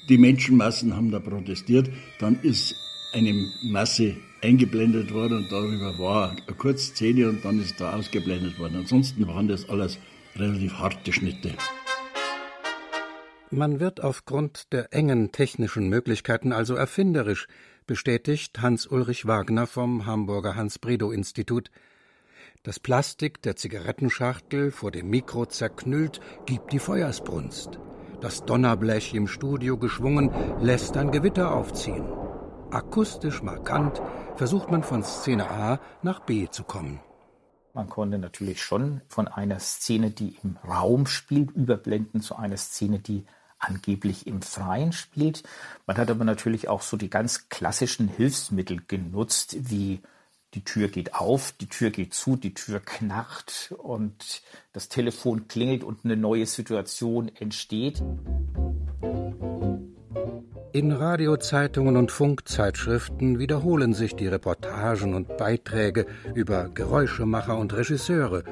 die 0.08 0.18
Menschenmassen 0.18 0.94
haben 0.94 1.10
da 1.10 1.18
protestiert, 1.18 1.88
dann 2.18 2.38
ist 2.42 2.74
eine 3.12 3.32
Masse 3.62 4.16
eingeblendet 4.42 5.12
worden 5.12 5.38
und 5.38 5.52
darüber 5.52 5.98
war 5.98 6.30
eine 6.32 6.56
Kurzszene 6.56 7.28
und 7.28 7.44
dann 7.44 7.60
ist 7.60 7.80
da 7.80 7.94
ausgeblendet 7.94 8.58
worden. 8.58 8.76
Ansonsten 8.76 9.26
waren 9.26 9.48
das 9.48 9.68
alles 9.68 9.98
relativ 10.36 10.74
harte 10.74 11.12
Schnitte. 11.12 11.52
Man 13.50 13.80
wird 13.80 14.02
aufgrund 14.02 14.72
der 14.72 14.92
engen 14.92 15.32
technischen 15.32 15.88
Möglichkeiten 15.88 16.52
also 16.52 16.74
erfinderisch, 16.74 17.46
bestätigt 17.86 18.60
Hans-Ulrich 18.60 19.26
Wagner 19.26 19.66
vom 19.66 20.06
Hamburger 20.06 20.56
Hans-Bredow-Institut. 20.56 21.70
Das 22.62 22.80
Plastik 22.80 23.42
der 23.42 23.56
Zigarettenschachtel 23.56 24.70
vor 24.70 24.90
dem 24.90 25.08
Mikro 25.08 25.46
zerknüllt, 25.46 26.20
gibt 26.46 26.72
die 26.72 26.78
Feuersbrunst. 26.78 27.78
Das 28.20 28.44
Donnerblech 28.44 29.14
im 29.14 29.28
Studio 29.28 29.78
geschwungen, 29.78 30.30
lässt 30.60 30.96
ein 30.96 31.10
Gewitter 31.12 31.54
aufziehen. 31.54 32.04
Akustisch 32.70 33.42
markant 33.42 34.02
versucht 34.34 34.70
man 34.70 34.82
von 34.82 35.04
Szene 35.04 35.48
A 35.50 35.80
nach 36.02 36.20
B 36.20 36.48
zu 36.48 36.64
kommen. 36.64 37.00
Man 37.72 37.88
konnte 37.88 38.18
natürlich 38.18 38.62
schon 38.62 39.02
von 39.06 39.28
einer 39.28 39.60
Szene, 39.60 40.10
die 40.10 40.36
im 40.42 40.56
Raum 40.66 41.06
spielt, 41.06 41.50
überblenden 41.50 42.22
zu 42.22 42.34
einer 42.34 42.56
Szene, 42.56 42.98
die 43.00 43.26
angeblich 43.58 44.26
im 44.26 44.42
Freien 44.42 44.92
spielt. 44.92 45.42
Man 45.86 45.96
hat 45.96 46.10
aber 46.10 46.24
natürlich 46.24 46.68
auch 46.68 46.82
so 46.82 46.96
die 46.96 47.10
ganz 47.10 47.48
klassischen 47.48 48.08
Hilfsmittel 48.08 48.82
genutzt, 48.86 49.56
wie 49.70 50.00
die 50.54 50.64
Tür 50.64 50.88
geht 50.88 51.14
auf, 51.14 51.52
die 51.52 51.68
Tür 51.68 51.90
geht 51.90 52.14
zu, 52.14 52.36
die 52.36 52.54
Tür 52.54 52.80
knarrt 52.80 53.74
und 53.76 54.42
das 54.72 54.88
Telefon 54.88 55.48
klingelt 55.48 55.84
und 55.84 56.04
eine 56.04 56.16
neue 56.16 56.46
Situation 56.46 57.28
entsteht. 57.28 58.02
In 60.76 60.92
Radiozeitungen 60.92 61.96
und 61.96 62.12
Funkzeitschriften 62.12 63.38
wiederholen 63.38 63.94
sich 63.94 64.14
die 64.14 64.28
Reportagen 64.28 65.14
und 65.14 65.38
Beiträge 65.38 66.04
über 66.34 66.68
Geräuschemacher 66.68 67.56
und 67.56 67.72
Regisseure 67.72 68.44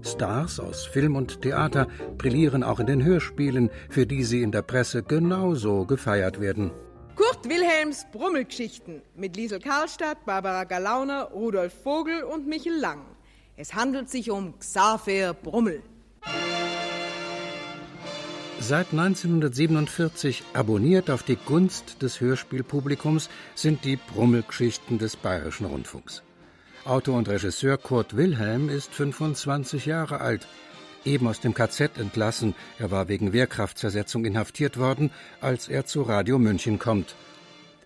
Stars 0.00 0.60
aus 0.60 0.86
Film 0.86 1.16
und 1.16 1.42
Theater 1.42 1.88
brillieren 2.18 2.62
auch 2.62 2.78
in 2.78 2.86
den 2.86 3.02
Hörspielen, 3.02 3.68
für 3.90 4.06
die 4.06 4.22
sie 4.22 4.42
in 4.42 4.52
der 4.52 4.62
Presse 4.62 5.02
genauso 5.02 5.84
gefeiert 5.84 6.40
werden. 6.40 6.70
Kurt 7.16 7.48
Wilhelms 7.48 8.06
Brummelgeschichten 8.12 9.02
mit 9.16 9.36
Liesel 9.36 9.58
Karlstadt, 9.58 10.24
Barbara 10.24 10.62
Galauner, 10.62 11.32
Rudolf 11.34 11.72
Vogel 11.82 12.22
und 12.22 12.46
Michel 12.46 12.78
Lang. 12.78 13.00
Es 13.56 13.74
handelt 13.74 14.08
sich 14.08 14.30
um 14.30 14.56
Xaver 14.56 15.34
Brummel. 15.34 15.82
Seit 18.64 18.92
1947 18.92 20.44
abonniert 20.52 21.10
auf 21.10 21.24
die 21.24 21.34
Gunst 21.34 22.00
des 22.00 22.20
Hörspielpublikums 22.20 23.28
sind 23.56 23.84
die 23.84 23.96
Brummelgeschichten 23.96 24.98
des 24.98 25.16
Bayerischen 25.16 25.66
Rundfunks. 25.66 26.22
Autor 26.84 27.18
und 27.18 27.28
Regisseur 27.28 27.76
Kurt 27.76 28.16
Wilhelm 28.16 28.68
ist 28.68 28.94
25 28.94 29.86
Jahre 29.86 30.20
alt, 30.20 30.46
eben 31.04 31.26
aus 31.26 31.40
dem 31.40 31.54
KZ 31.54 31.98
entlassen. 31.98 32.54
Er 32.78 32.92
war 32.92 33.08
wegen 33.08 33.32
Wehrkraftzersetzung 33.32 34.24
inhaftiert 34.24 34.78
worden, 34.78 35.10
als 35.40 35.66
er 35.66 35.84
zu 35.84 36.02
Radio 36.02 36.38
München 36.38 36.78
kommt. 36.78 37.16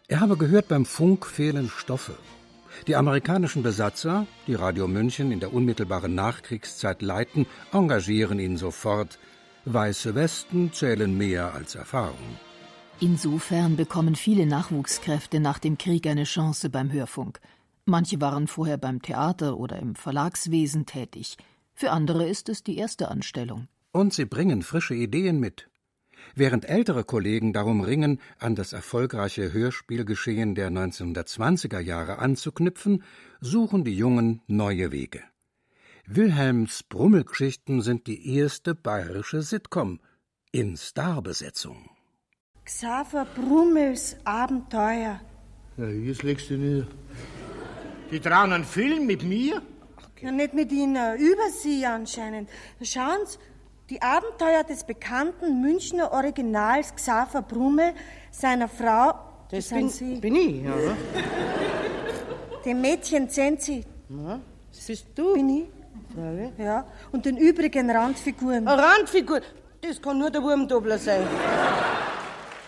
Er 0.09 0.21
habe 0.21 0.37
gehört, 0.37 0.69
beim 0.69 0.85
Funk 0.85 1.25
fehlen 1.25 1.71
Stoffe. 1.71 2.19
Die 2.87 2.97
amerikanischen 2.97 3.63
Besatzer, 3.63 4.27
die 4.47 4.55
Radio 4.55 4.89
München 4.89 5.33
in 5.33 5.41
der 5.41 5.55
unmittelbaren 5.55 6.15
Nachkriegszeit 6.15 7.01
leiten, 7.01 7.47
engagieren 7.73 8.39
ihn 8.39 8.59
sofort. 8.59 9.19
Weiße 9.69 10.15
Westen 10.15 10.73
zählen 10.73 11.19
mehr 11.19 11.53
als 11.53 11.75
Erfahrung. 11.75 12.39
Insofern 13.01 13.75
bekommen 13.75 14.15
viele 14.15 14.47
Nachwuchskräfte 14.47 15.41
nach 15.41 15.59
dem 15.59 15.77
Krieg 15.77 16.07
eine 16.07 16.23
Chance 16.23 16.71
beim 16.71 16.93
Hörfunk. 16.93 17.41
Manche 17.85 18.21
waren 18.21 18.47
vorher 18.47 18.79
beim 18.79 19.03
Theater 19.03 19.57
oder 19.59 19.81
im 19.81 19.97
Verlagswesen 19.97 20.87
tätig. 20.87 21.37
Für 21.75 21.91
andere 21.91 22.29
ist 22.29 22.49
es 22.49 22.63
die 22.63 22.79
erste 22.79 23.09
Anstellung. 23.09 23.67
Und 23.91 24.15
sie 24.15 24.25
bringen 24.25 24.63
frische 24.63 24.95
Ideen 24.95 25.41
mit. 25.41 25.69
Während 26.37 26.65
ältere 26.69 27.03
Kollegen 27.03 27.53
darum 27.53 27.81
ringen, 27.81 28.21
an 28.39 28.55
das 28.55 28.73
erfolgreiche 28.73 29.53
Hörspielgeschehen 29.53 30.55
der 30.55 30.71
1920er 30.71 31.81
Jahre 31.81 32.19
anzuknüpfen, 32.21 33.03
suchen 33.41 33.83
die 33.83 33.97
Jungen 33.97 34.43
neue 34.47 34.93
Wege. 34.93 35.23
Wilhelms 36.09 36.85
Brummelgeschichten 36.85 37.83
sind 37.83 38.07
die 38.07 38.37
erste 38.37 38.77
bayerische 38.77 39.43
Sitcom 39.43 39.99
in 40.53 40.77
Starbesetzung. 40.77 41.91
Xaver 42.65 43.27
Brummels 43.35 44.17
Abenteuer. 44.25 45.21
Ja, 45.77 45.89
jetzt 45.89 46.23
legst 46.23 46.49
du 46.49 46.59
nieder. 46.59 46.87
Die 48.13 48.21
trauen 48.21 48.53
einen 48.53 48.65
Film 48.65 49.07
mit 49.07 49.25
mir? 49.25 49.61
Ja, 50.21 50.31
nicht 50.31 50.55
mit 50.55 50.71
Ihnen, 50.71 51.19
über 51.19 51.51
Sie 51.51 51.85
anscheinend. 51.85 52.49
Schauen 52.83 53.27
Sie, 53.27 53.39
die 53.91 54.01
Abenteuer 54.01 54.63
des 54.63 54.85
bekannten 54.85 55.61
Münchner 55.61 56.13
Originals 56.13 56.95
Xaver 56.95 57.43
Brummel, 57.43 57.95
seiner 58.31 58.69
Frau. 58.69 59.13
Das, 59.51 59.69
das 59.69 59.71
bin, 59.71 59.89
Sie. 59.89 60.21
bin 60.21 60.37
ich, 60.37 60.63
ja. 60.63 60.97
Dem 62.65 62.81
Mädchen 62.81 63.29
Zenzi. 63.29 63.85
Ja, 64.09 64.41
das 64.73 64.87
bist 64.87 65.07
du. 65.17 65.35
Bin 65.35 65.49
ich. 65.49 65.76
Ja, 66.17 66.65
ja. 66.65 66.87
Und 67.13 67.27
den 67.27 67.37
übrigen 67.37 67.91
Randfiguren. 67.91 68.67
Eine 68.67 68.83
Randfigur? 68.83 69.41
Das 69.81 70.01
kann 70.01 70.19
nur 70.19 70.31
der 70.31 70.43
Wurmdobler 70.43 70.99
sein. 70.99 71.23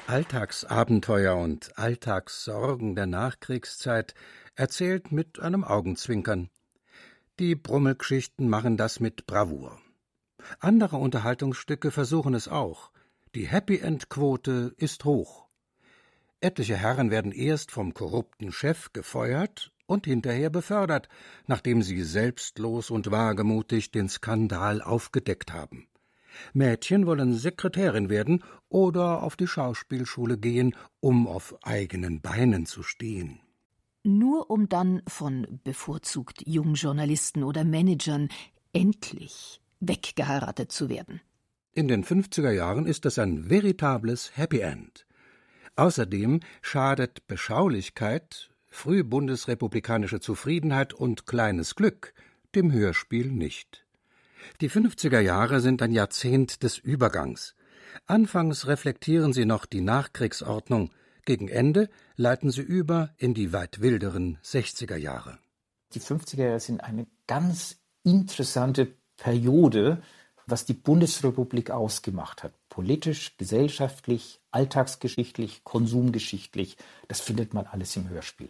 Alltagsabenteuer 0.07 1.37
und 1.37 1.77
Alltagssorgen 1.77 2.95
der 2.95 3.07
Nachkriegszeit 3.07 4.15
erzählt 4.55 5.13
mit 5.13 5.41
einem 5.41 5.65
Augenzwinkern. 5.65 6.49
Die 7.39 7.55
Brummelgeschichten 7.55 8.49
machen 8.49 8.77
das 8.77 9.01
mit 9.01 9.27
Bravour. 9.27 9.79
Andere 10.61 10.97
Unterhaltungsstücke 10.97 11.91
versuchen 11.91 12.35
es 12.35 12.49
auch. 12.49 12.91
Die 13.35 13.47
Happy 13.47 13.79
End 13.79 14.09
Quote 14.09 14.75
ist 14.77 15.05
hoch. 15.05 15.47
Etliche 16.41 16.77
Herren 16.77 17.11
werden 17.11 17.33
erst 17.33 17.71
vom 17.71 17.95
korrupten 17.95 18.53
Chef 18.53 18.93
gefeuert 18.93 19.73
und 19.89 20.07
hinterher 20.07 20.51
befördert, 20.51 21.09
nachdem 21.49 21.83
sie 21.83 22.05
selbstlos 22.05 22.91
und 22.91 23.11
wagemutig 23.11 23.91
den 23.91 24.09
Skandal 24.09 24.81
aufgedeckt 24.81 25.53
haben. 25.53 25.89
Mädchen 26.53 27.07
wollen 27.07 27.35
Sekretärin 27.35 28.09
werden 28.09 28.45
oder 28.69 29.25
auf 29.25 29.35
die 29.35 29.49
Schauspielschule 29.49 30.39
gehen, 30.39 30.77
um 31.01 31.27
auf 31.27 31.57
eigenen 31.65 32.21
Beinen 32.21 32.67
zu 32.67 32.85
stehen 32.85 33.41
nur 34.09 34.51
um 34.51 34.69
dann 34.69 35.03
von 35.07 35.61
bevorzugt 35.65 36.43
Jungjournalisten 36.47 37.45
oder 37.45 37.65
Managern 37.65 38.29
endlich 38.73 39.61
weggeheiratet 39.81 40.73
zu 40.73 40.89
werden. 40.89 41.21
In 41.73 41.89
den 41.89 42.05
50er 42.05 42.51
Jahren 42.51 42.87
ist 42.87 43.05
das 43.05 43.19
ein 43.19 43.51
veritables 43.51 44.37
Happy 44.37 44.61
End. 44.61 45.07
Außerdem 45.77 46.41
schadet 46.61 47.27
Beschaulichkeit, 47.29 48.51
früh 48.69 49.05
bundesrepublikanische 49.05 50.21
Zufriedenheit 50.21 50.93
und 50.95 51.27
kleines 51.27 51.75
Glück 51.75 52.15
dem 52.55 52.73
Hörspiel 52.73 53.31
nicht. 53.31 53.85
Die 54.61 54.71
50er 54.71 55.21
Jahre 55.21 55.61
sind 55.61 55.83
ein 55.83 55.93
Jahrzehnt 55.93 56.63
des 56.63 56.79
Übergangs. 56.79 57.55
Anfangs 58.07 58.67
reflektieren 58.67 59.33
sie 59.33 59.45
noch 59.45 59.67
die 59.67 59.81
Nachkriegsordnung, 59.81 60.91
gegen 61.25 61.49
Ende 61.49 61.91
leiten 62.17 62.51
sie 62.51 62.63
über 62.63 63.11
in 63.19 63.35
die 63.35 63.53
weit 63.53 63.81
wilderen 63.81 64.39
60er 64.43 64.97
Jahre. 64.97 65.39
Die 65.95 66.01
50er 66.01 66.45
Jahre 66.45 66.61
sind 66.61 66.83
eine 66.83 67.07
ganz 67.27 67.77
interessante 68.03 68.95
Periode, 69.17 70.03
was 70.51 70.65
die 70.65 70.75
Bundesrepublik 70.75 71.71
ausgemacht 71.71 72.43
hat. 72.43 72.53
Politisch, 72.69 73.37
gesellschaftlich, 73.37 74.41
alltagsgeschichtlich, 74.51 75.63
konsumgeschichtlich. 75.65 76.77
Das 77.07 77.21
findet 77.21 77.55
man 77.55 77.67
alles 77.67 77.97
im 77.97 78.09
Hörspiel. 78.09 78.49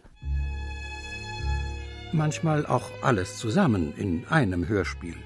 Manchmal 2.12 2.66
auch 2.66 2.90
alles 3.02 3.36
zusammen 3.36 3.92
in 3.96 4.26
einem 4.28 4.68
Hörspiel. 4.68 5.16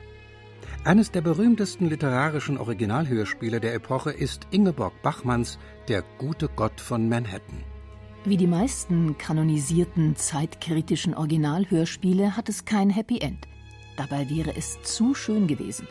Eines 0.85 1.13
der 1.13 1.21
berühmtesten 1.21 1.89
literarischen 1.89 2.59
Originalhörspiele 2.59 3.61
der 3.61 3.75
Epoche 3.75 4.11
ist 4.11 4.49
Ingeborg 4.51 5.01
Bachmanns 5.03 5.59
Der 5.89 6.03
gute 6.19 6.49
Gott 6.49 6.81
von 6.81 7.09
Manhattan. 7.09 7.63
Wie 8.25 8.37
die 8.37 8.47
meisten 8.47 9.19
kanonisierten 9.19 10.17
zeitkritischen 10.17 11.15
Originalhörspiele 11.15 12.37
hat 12.37 12.49
es 12.49 12.65
kein 12.65 12.91
Happy 12.91 13.19
End. 13.19 13.47
Dabei 13.97 14.29
wäre 14.31 14.57
es 14.57 14.81
zu 14.83 15.15
schön 15.15 15.47
gewesen. 15.47 15.87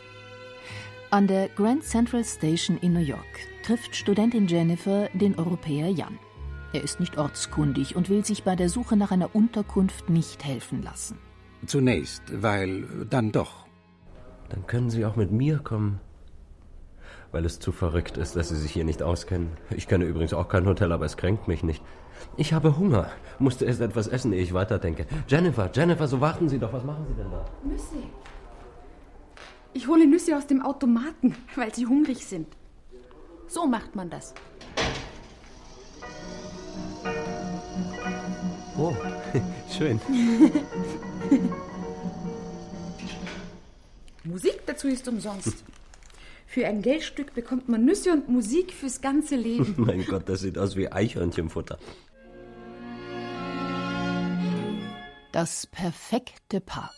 An 1.12 1.26
der 1.26 1.50
Grand 1.50 1.84
Central 1.84 2.24
Station 2.24 2.78
in 2.78 2.94
New 2.94 3.00
York 3.00 3.20
trifft 3.62 3.94
Studentin 3.94 4.46
Jennifer 4.46 5.10
den 5.12 5.38
Europäer 5.38 5.90
Jan. 5.90 6.18
Er 6.72 6.82
ist 6.82 7.00
nicht 7.00 7.18
ortskundig 7.18 7.94
und 7.96 8.08
will 8.08 8.24
sich 8.24 8.44
bei 8.44 8.56
der 8.56 8.70
Suche 8.70 8.96
nach 8.96 9.10
einer 9.10 9.36
Unterkunft 9.36 10.08
nicht 10.08 10.42
helfen 10.42 10.82
lassen. 10.82 11.18
Zunächst, 11.66 12.22
weil 12.42 12.86
dann 13.10 13.30
doch. 13.30 13.66
Dann 14.48 14.66
können 14.66 14.88
Sie 14.88 15.04
auch 15.04 15.16
mit 15.16 15.30
mir 15.30 15.58
kommen. 15.58 16.00
Weil 17.30 17.44
es 17.44 17.58
zu 17.58 17.72
verrückt 17.72 18.16
ist, 18.16 18.34
dass 18.34 18.48
Sie 18.48 18.56
sich 18.56 18.72
hier 18.72 18.84
nicht 18.84 19.02
auskennen. 19.02 19.50
Ich 19.68 19.88
kenne 19.88 20.06
übrigens 20.06 20.32
auch 20.32 20.48
kein 20.48 20.64
Hotel, 20.64 20.92
aber 20.92 21.04
es 21.04 21.18
kränkt 21.18 21.46
mich 21.46 21.62
nicht. 21.62 21.82
Ich 22.38 22.54
habe 22.54 22.78
Hunger. 22.78 23.10
Musste 23.38 23.66
erst 23.66 23.82
etwas 23.82 24.08
essen, 24.08 24.32
ehe 24.32 24.40
ich 24.40 24.54
weiterdenke. 24.54 25.04
Jennifer, 25.28 25.70
Jennifer, 25.74 26.08
so 26.08 26.22
warten 26.22 26.48
Sie 26.48 26.58
doch. 26.58 26.72
Was 26.72 26.84
machen 26.84 27.04
Sie 27.06 27.14
denn 27.14 27.30
da? 27.30 27.44
Nüsse. 27.68 27.96
Ich 29.74 29.88
hole 29.88 30.06
Nüsse 30.06 30.36
aus 30.36 30.46
dem 30.46 30.62
Automaten, 30.62 31.34
weil 31.54 31.74
Sie 31.74 31.86
hungrig 31.86 32.26
sind. 32.26 32.48
So 33.48 33.66
macht 33.66 33.96
man 33.96 34.10
das. 34.10 34.34
Oh, 38.78 38.94
schön. 39.70 40.00
Musik 44.24 44.60
dazu 44.66 44.88
ist 44.88 45.06
umsonst. 45.08 45.64
Für 46.46 46.66
ein 46.66 46.82
Geldstück 46.82 47.34
bekommt 47.34 47.68
man 47.68 47.84
Nüsse 47.84 48.12
und 48.12 48.28
Musik 48.28 48.72
fürs 48.72 49.00
ganze 49.00 49.36
Leben. 49.36 49.74
mein 49.78 50.04
Gott, 50.04 50.28
das 50.28 50.40
sieht 50.40 50.58
aus 50.58 50.76
wie 50.76 50.90
Eichhörnchenfutter. 50.90 51.78
Das 55.32 55.66
perfekte 55.66 56.60
Paar. 56.60 56.92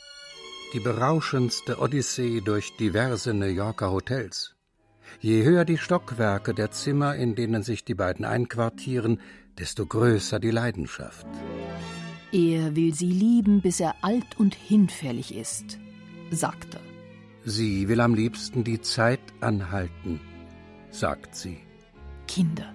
Die 0.74 0.80
berauschendste 0.80 1.78
Odyssee 1.78 2.40
durch 2.40 2.76
diverse 2.76 3.32
New 3.32 3.46
Yorker 3.46 3.92
Hotels. 3.92 4.56
Je 5.20 5.44
höher 5.44 5.64
die 5.64 5.78
Stockwerke 5.78 6.52
der 6.52 6.72
Zimmer, 6.72 7.14
in 7.14 7.37
denen 7.37 7.62
sich 7.62 7.84
die 7.84 7.94
beiden 7.94 8.24
einquartieren, 8.24 9.20
desto 9.56 9.87
größer 9.87 10.40
die 10.40 10.50
Leidenschaft. 10.50 11.28
Er 12.32 12.74
will 12.74 12.92
sie 12.92 13.12
lieben, 13.12 13.60
bis 13.60 13.78
er 13.78 13.94
alt 14.02 14.37
und 14.37 14.56
hinfällig 14.56 15.32
ist, 15.37 15.78
sagt 16.32 16.74
er. 16.74 16.80
Sie 17.44 17.87
will 17.87 18.00
am 18.00 18.14
liebsten 18.14 18.64
die 18.64 18.80
Zeit 18.80 19.20
anhalten, 19.40 20.18
sagt 20.90 21.37
sie. 21.37 21.58
Kinder. 22.26 22.74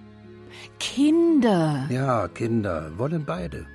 Kinder. 0.78 1.86
Ja, 1.90 2.28
Kinder 2.28 2.96
wollen 2.96 3.26
beide. 3.26 3.66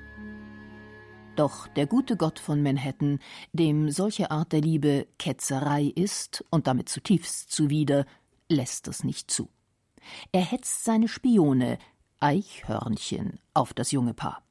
Doch 1.36 1.68
der 1.68 1.86
gute 1.86 2.16
Gott 2.16 2.38
von 2.38 2.62
Manhattan, 2.62 3.18
dem 3.52 3.90
solche 3.90 4.30
Art 4.30 4.52
der 4.52 4.62
Liebe 4.62 5.06
Ketzerei 5.18 5.84
ist 5.94 6.42
und 6.50 6.66
damit 6.66 6.88
zutiefst 6.88 7.52
zuwider, 7.52 8.06
lässt 8.48 8.88
es 8.88 9.04
nicht 9.04 9.30
zu. 9.30 9.50
Er 10.32 10.40
hetzt 10.40 10.84
seine 10.84 11.08
Spione, 11.08 11.78
Eichhörnchen, 12.20 13.38
auf 13.52 13.74
das 13.74 13.92
junge 13.92 14.14
Paar. 14.14 14.42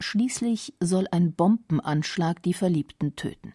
Schließlich 0.00 0.74
soll 0.80 1.06
ein 1.10 1.32
Bombenanschlag 1.32 2.42
die 2.42 2.54
Verliebten 2.54 3.16
töten. 3.16 3.54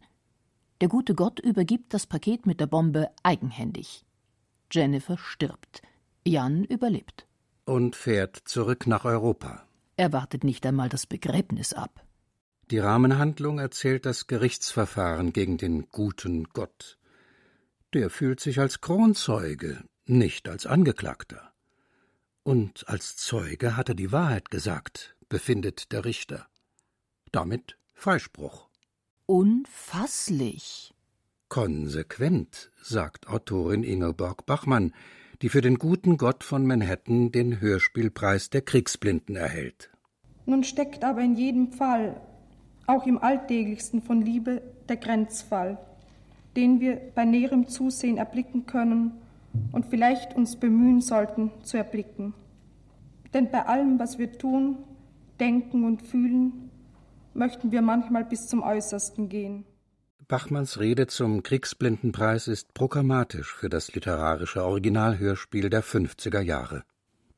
Der 0.81 0.89
gute 0.89 1.13
Gott 1.13 1.39
übergibt 1.39 1.93
das 1.93 2.07
Paket 2.07 2.47
mit 2.47 2.59
der 2.59 2.67
Bombe 2.67 3.11
eigenhändig. 3.21 4.03
Jennifer 4.71 5.19
stirbt. 5.19 5.83
Jan 6.25 6.63
überlebt. 6.63 7.27
Und 7.65 7.95
fährt 7.95 8.35
zurück 8.45 8.87
nach 8.87 9.05
Europa. 9.05 9.63
Er 9.95 10.11
wartet 10.11 10.43
nicht 10.43 10.65
einmal 10.65 10.89
das 10.89 11.05
Begräbnis 11.05 11.73
ab. 11.73 12.03
Die 12.71 12.79
Rahmenhandlung 12.79 13.59
erzählt 13.59 14.05
das 14.05 14.27
Gerichtsverfahren 14.27 15.33
gegen 15.33 15.57
den 15.57 15.89
guten 15.89 16.45
Gott. 16.45 16.97
Der 17.93 18.09
fühlt 18.09 18.39
sich 18.39 18.59
als 18.59 18.81
Kronzeuge, 18.81 19.83
nicht 20.05 20.47
als 20.47 20.65
Angeklagter. 20.65 21.51
Und 22.43 22.87
als 22.87 23.15
Zeuge 23.17 23.77
hat 23.77 23.89
er 23.89 23.95
die 23.95 24.11
Wahrheit 24.11 24.49
gesagt, 24.49 25.15
befindet 25.29 25.91
der 25.91 26.05
Richter. 26.05 26.47
Damit 27.31 27.77
Freispruch. 27.93 28.69
Unfasslich. 29.25 30.93
Konsequent, 31.49 32.71
sagt 32.81 33.27
Autorin 33.27 33.83
Ingeborg 33.83 34.45
Bachmann, 34.45 34.93
die 35.41 35.49
für 35.49 35.61
den 35.61 35.77
guten 35.77 36.17
Gott 36.17 36.43
von 36.43 36.65
Manhattan 36.65 37.31
den 37.31 37.61
Hörspielpreis 37.61 38.49
der 38.49 38.61
Kriegsblinden 38.61 39.35
erhält. 39.35 39.91
Nun 40.45 40.63
steckt 40.63 41.03
aber 41.03 41.21
in 41.21 41.35
jedem 41.35 41.71
Fall, 41.71 42.19
auch 42.87 43.05
im 43.05 43.21
alltäglichsten 43.21 44.01
von 44.01 44.21
Liebe, 44.21 44.61
der 44.89 44.97
Grenzfall, 44.97 45.77
den 46.55 46.79
wir 46.79 46.99
bei 47.15 47.25
näherem 47.25 47.67
Zusehen 47.67 48.17
erblicken 48.17 48.65
können 48.65 49.11
und 49.71 49.85
vielleicht 49.85 50.35
uns 50.35 50.55
bemühen 50.55 51.01
sollten 51.01 51.51
zu 51.63 51.77
erblicken. 51.77 52.33
Denn 53.33 53.49
bei 53.49 53.65
allem, 53.65 53.99
was 53.99 54.19
wir 54.19 54.31
tun, 54.31 54.77
denken 55.39 55.85
und 55.85 56.01
fühlen, 56.01 56.69
möchten 57.33 57.71
wir 57.71 57.81
manchmal 57.81 58.25
bis 58.25 58.47
zum 58.47 58.61
Äußersten 58.61 59.29
gehen. 59.29 59.65
Bachmanns 60.27 60.79
Rede 60.79 61.07
zum 61.07 61.43
Kriegsblindenpreis 61.43 62.47
ist 62.47 62.73
programmatisch 62.73 63.53
für 63.53 63.69
das 63.69 63.93
literarische 63.93 64.63
Originalhörspiel 64.63 65.69
der 65.69 65.83
50er 65.83 66.39
Jahre. 66.39 66.83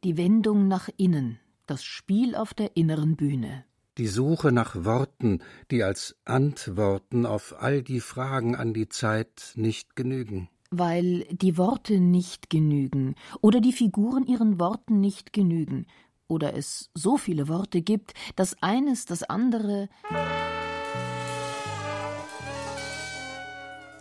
Die 0.04 0.18
Wendung 0.18 0.68
nach 0.68 0.90
innen, 0.98 1.40
das 1.66 1.84
Spiel 1.84 2.36
auf 2.36 2.54
der 2.54 2.78
inneren 2.78 3.16
Bühne. 3.16 3.66
Die 3.98 4.08
Suche 4.08 4.52
nach 4.52 4.76
Worten, 4.84 5.40
die 5.72 5.82
als 5.82 6.18
Antworten 6.26 7.26
auf 7.26 7.56
all 7.60 7.82
die 7.82 8.02
Fragen 8.02 8.54
an 8.54 8.74
die 8.74 8.90
Zeit 8.90 9.54
nicht 9.56 9.96
genügen. 9.96 10.50
Weil 10.70 11.26
die 11.32 11.58
Worte 11.58 12.02
nicht 12.02 12.50
genügen 12.50 13.16
oder 13.40 13.62
die 13.62 13.72
Figuren 13.72 14.26
ihren 14.26 14.60
Worten 14.60 15.00
nicht 15.00 15.32
genügen 15.32 15.88
oder 16.28 16.58
es 16.58 16.90
so 16.94 17.16
viele 17.16 17.48
Worte 17.48 17.82
gibt, 17.82 18.14
dass 18.36 18.62
eines 18.62 19.06
das 19.06 19.24
andere. 19.24 19.88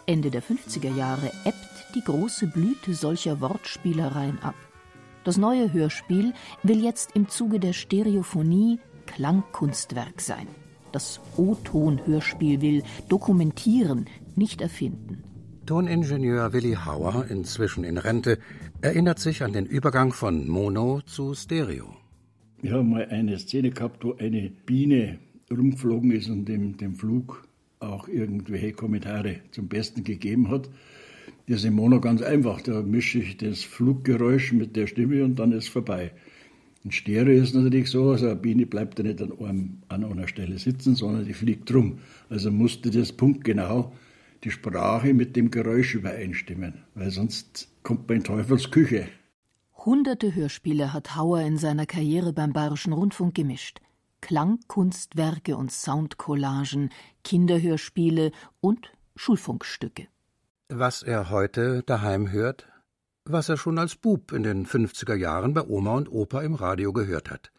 Ende 0.07 0.33
der 0.33 0.43
50er 0.43 0.93
Jahre 0.93 1.31
ebbt 1.45 1.95
die 1.95 2.03
große 2.03 2.49
Blüte 2.49 2.95
solcher 2.95 3.41
Wortspielereien 3.41 4.41
ab. 4.41 4.57
Das 5.23 5.37
neue 5.37 5.73
Hörspiel 5.73 6.35
will 6.65 6.83
jetzt 6.83 7.13
im 7.15 7.29
Zuge 7.29 7.61
der 7.61 7.73
Stereophonie 7.73 8.81
Klangkunstwerk 9.07 10.21
sein. 10.21 10.47
Das 10.93 11.21
O-Ton-Hörspiel 11.37 12.61
will 12.61 12.83
dokumentieren, 13.09 14.07
nicht 14.37 14.61
erfinden. 14.61 15.25
Toningenieur 15.67 16.53
Willi 16.53 16.75
Hauer, 16.75 17.27
inzwischen 17.29 17.85
in 17.85 17.99
Rente, 17.99 18.39
erinnert 18.83 19.19
sich 19.19 19.43
an 19.43 19.53
den 19.53 19.67
Übergang 19.67 20.13
von 20.13 20.47
Mono 20.47 21.01
zu 21.07 21.35
Stereo. 21.35 21.97
Wir 22.61 22.73
haben 22.73 22.91
mal 22.91 23.07
eine 23.07 23.39
Szene 23.39 23.71
gehabt, 23.71 24.05
wo 24.05 24.15
eine 24.15 24.51
Biene 24.67 25.19
rumgeflogen 25.51 26.13
ist 26.13 26.29
und 26.29 26.47
dem, 26.47 26.77
dem 26.77 26.95
Flug 26.95 27.49
auch 27.81 28.09
irgendwelche 28.09 28.73
Kommentare 28.73 29.41
zum 29.51 29.69
Besten 29.69 30.05
gegeben 30.05 30.51
hat. 30.51 30.69
Das 31.47 31.59
ist 31.59 31.65
im 31.65 31.75
Mono 31.75 32.01
ganz 32.01 32.23
einfach. 32.23 32.61
Da 32.63 32.83
mische 32.83 33.19
ich 33.19 33.37
das 33.37 33.63
Fluggeräusch 33.63 34.53
mit 34.53 34.77
der 34.77 34.87
Stimme 34.87 35.25
und 35.25 35.39
dann 35.39 35.53
ist 35.53 35.65
es 35.65 35.69
vorbei. 35.71 36.13
In 36.85 36.93
Stereo 36.93 37.43
ist 37.43 37.49
es 37.49 37.55
natürlich 37.55 37.91
so, 37.91 38.11
also 38.11 38.27
eine 38.27 38.37
Biene 38.37 38.67
bleibt 38.67 38.99
ja 38.99 39.05
nicht 39.05 39.23
an, 39.23 39.33
einem, 39.39 39.83
an 39.89 40.05
einer 40.05 40.29
Stelle 40.29 40.59
sitzen, 40.59 40.95
sondern 40.95 41.25
die 41.25 41.33
fliegt 41.33 41.73
rum. 41.73 41.99
Also 42.29 42.51
musste 42.51 42.91
das 42.91 43.11
punktgenau 43.13 43.93
die 44.45 44.51
Sprache 44.51 45.15
mit 45.15 45.35
dem 45.35 45.51
Geräusch 45.51 45.95
übereinstimmen, 45.95 46.85
weil 46.95 47.11
sonst 47.11 47.69
kommt 47.83 48.07
man 48.09 48.19
in 48.19 48.25
Teufels 48.25 48.71
Küche. 48.71 49.09
Hunderte 49.73 50.35
Hörspiele 50.35 50.93
hat 50.93 51.17
Hauer 51.17 51.41
in 51.41 51.57
seiner 51.57 51.87
Karriere 51.87 52.35
beim 52.35 52.53
Bayerischen 52.53 52.93
Rundfunk 52.93 53.35
gemischt. 53.35 53.81
Klangkunstwerke 54.21 55.57
und 55.57 55.73
Soundcollagen, 55.73 56.91
Kinderhörspiele 57.25 58.31
und 58.61 58.93
Schulfunkstücke. 59.17 60.07
Was 60.69 61.03
er 61.03 61.31
heute 61.31 61.83
daheim 61.83 62.31
hört, 62.31 62.67
was 63.25 63.49
er 63.49 63.57
schon 63.57 63.79
als 63.79 63.97
Bub 63.97 64.33
in 64.33 64.43
den 64.43 64.67
50er 64.67 65.15
Jahren 65.15 65.55
bei 65.55 65.63
Oma 65.63 65.95
und 65.97 66.11
Opa 66.11 66.43
im 66.43 66.55
Radio 66.55 66.93
gehört 66.93 67.31
hat. 67.31 67.51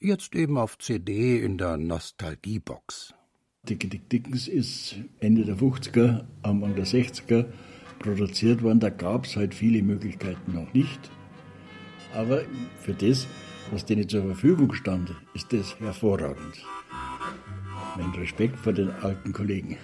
Jetzt 0.00 0.34
eben 0.34 0.58
auf 0.58 0.78
CD 0.78 1.40
in 1.40 1.58
der 1.58 1.76
Nostalgiebox. 1.76 3.14
Dickie 3.68 3.88
Dick 3.88 4.10
Dickens 4.10 4.48
ist 4.48 4.96
Ende 5.20 5.44
der 5.44 5.56
50er, 5.56 6.24
Anfang 6.42 6.74
der 6.74 6.86
60er 6.86 7.46
produziert 8.00 8.62
worden. 8.62 8.80
Da 8.80 8.90
gab 8.90 9.26
es 9.26 9.36
halt 9.36 9.54
viele 9.54 9.82
Möglichkeiten 9.82 10.54
noch 10.54 10.72
nicht. 10.74 11.10
Aber 12.12 12.42
für 12.80 12.92
das, 12.92 13.28
was 13.70 13.84
denen 13.84 14.08
zur 14.08 14.24
Verfügung 14.24 14.74
stand, 14.74 15.14
ist 15.34 15.52
das 15.52 15.78
hervorragend. 15.78 16.66
Mein 17.96 18.10
Respekt 18.10 18.58
vor 18.58 18.72
den 18.72 18.90
alten 18.90 19.32
Kollegen. 19.32 19.78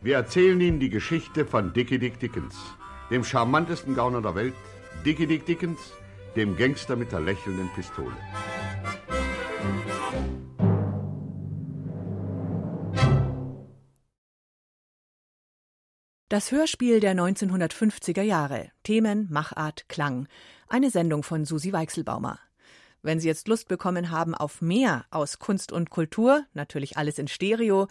Wir 0.00 0.14
erzählen 0.14 0.60
Ihnen 0.60 0.78
die 0.78 0.90
Geschichte 0.90 1.44
von 1.44 1.72
Dickie 1.72 1.98
Dick 1.98 2.20
Dickens, 2.20 2.56
dem 3.10 3.24
charmantesten 3.24 3.94
Gauner 3.94 4.22
der 4.22 4.34
Welt, 4.34 4.54
Dickie 5.04 5.26
Dick 5.26 5.46
Dickens, 5.46 5.78
dem 6.36 6.56
Gangster 6.56 6.96
mit 6.96 7.12
der 7.12 7.20
lächelnden 7.20 7.68
Pistole. 7.74 8.16
Das 16.28 16.52
Hörspiel 16.52 17.00
der 17.00 17.14
1950er 17.14 18.20
Jahre. 18.20 18.70
Themen, 18.82 19.28
Machart, 19.30 19.88
Klang. 19.88 20.28
Eine 20.68 20.90
Sendung 20.90 21.22
von 21.22 21.46
Susi 21.46 21.72
Weichselbaumer. 21.72 22.38
Wenn 23.00 23.18
Sie 23.18 23.28
jetzt 23.28 23.48
Lust 23.48 23.68
bekommen 23.68 24.10
haben 24.10 24.34
auf 24.34 24.60
mehr 24.60 25.06
aus 25.10 25.38
Kunst 25.38 25.72
und 25.72 25.88
Kultur, 25.88 26.44
natürlich 26.52 26.98
alles 26.98 27.18
in 27.18 27.28
Stereo, 27.28 27.88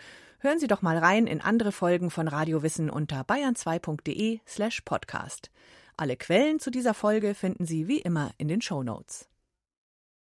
hören 0.48 0.60
Sie 0.60 0.68
doch 0.68 0.82
mal 0.82 0.98
rein 0.98 1.28
in 1.28 1.42
andere 1.42 1.74
Folgen 1.74 2.10
von 2.10 2.30
Radio 2.30 2.64
Wissen 2.64 2.90
unter 2.90 3.20
bayern2.de 3.24 4.40
slash 4.48 4.80
podcast. 4.80 5.52
Alle 5.98 6.16
Quellen 6.16 6.62
zu 6.62 6.72
dieser 6.72 6.94
Folge 6.94 7.34
finden 7.34 7.66
Sie 7.66 7.90
wie 7.90 8.00
immer 8.00 8.32
in 8.38 8.48
den 8.48 8.62
Show 8.62 8.82
Notes. 8.82 9.28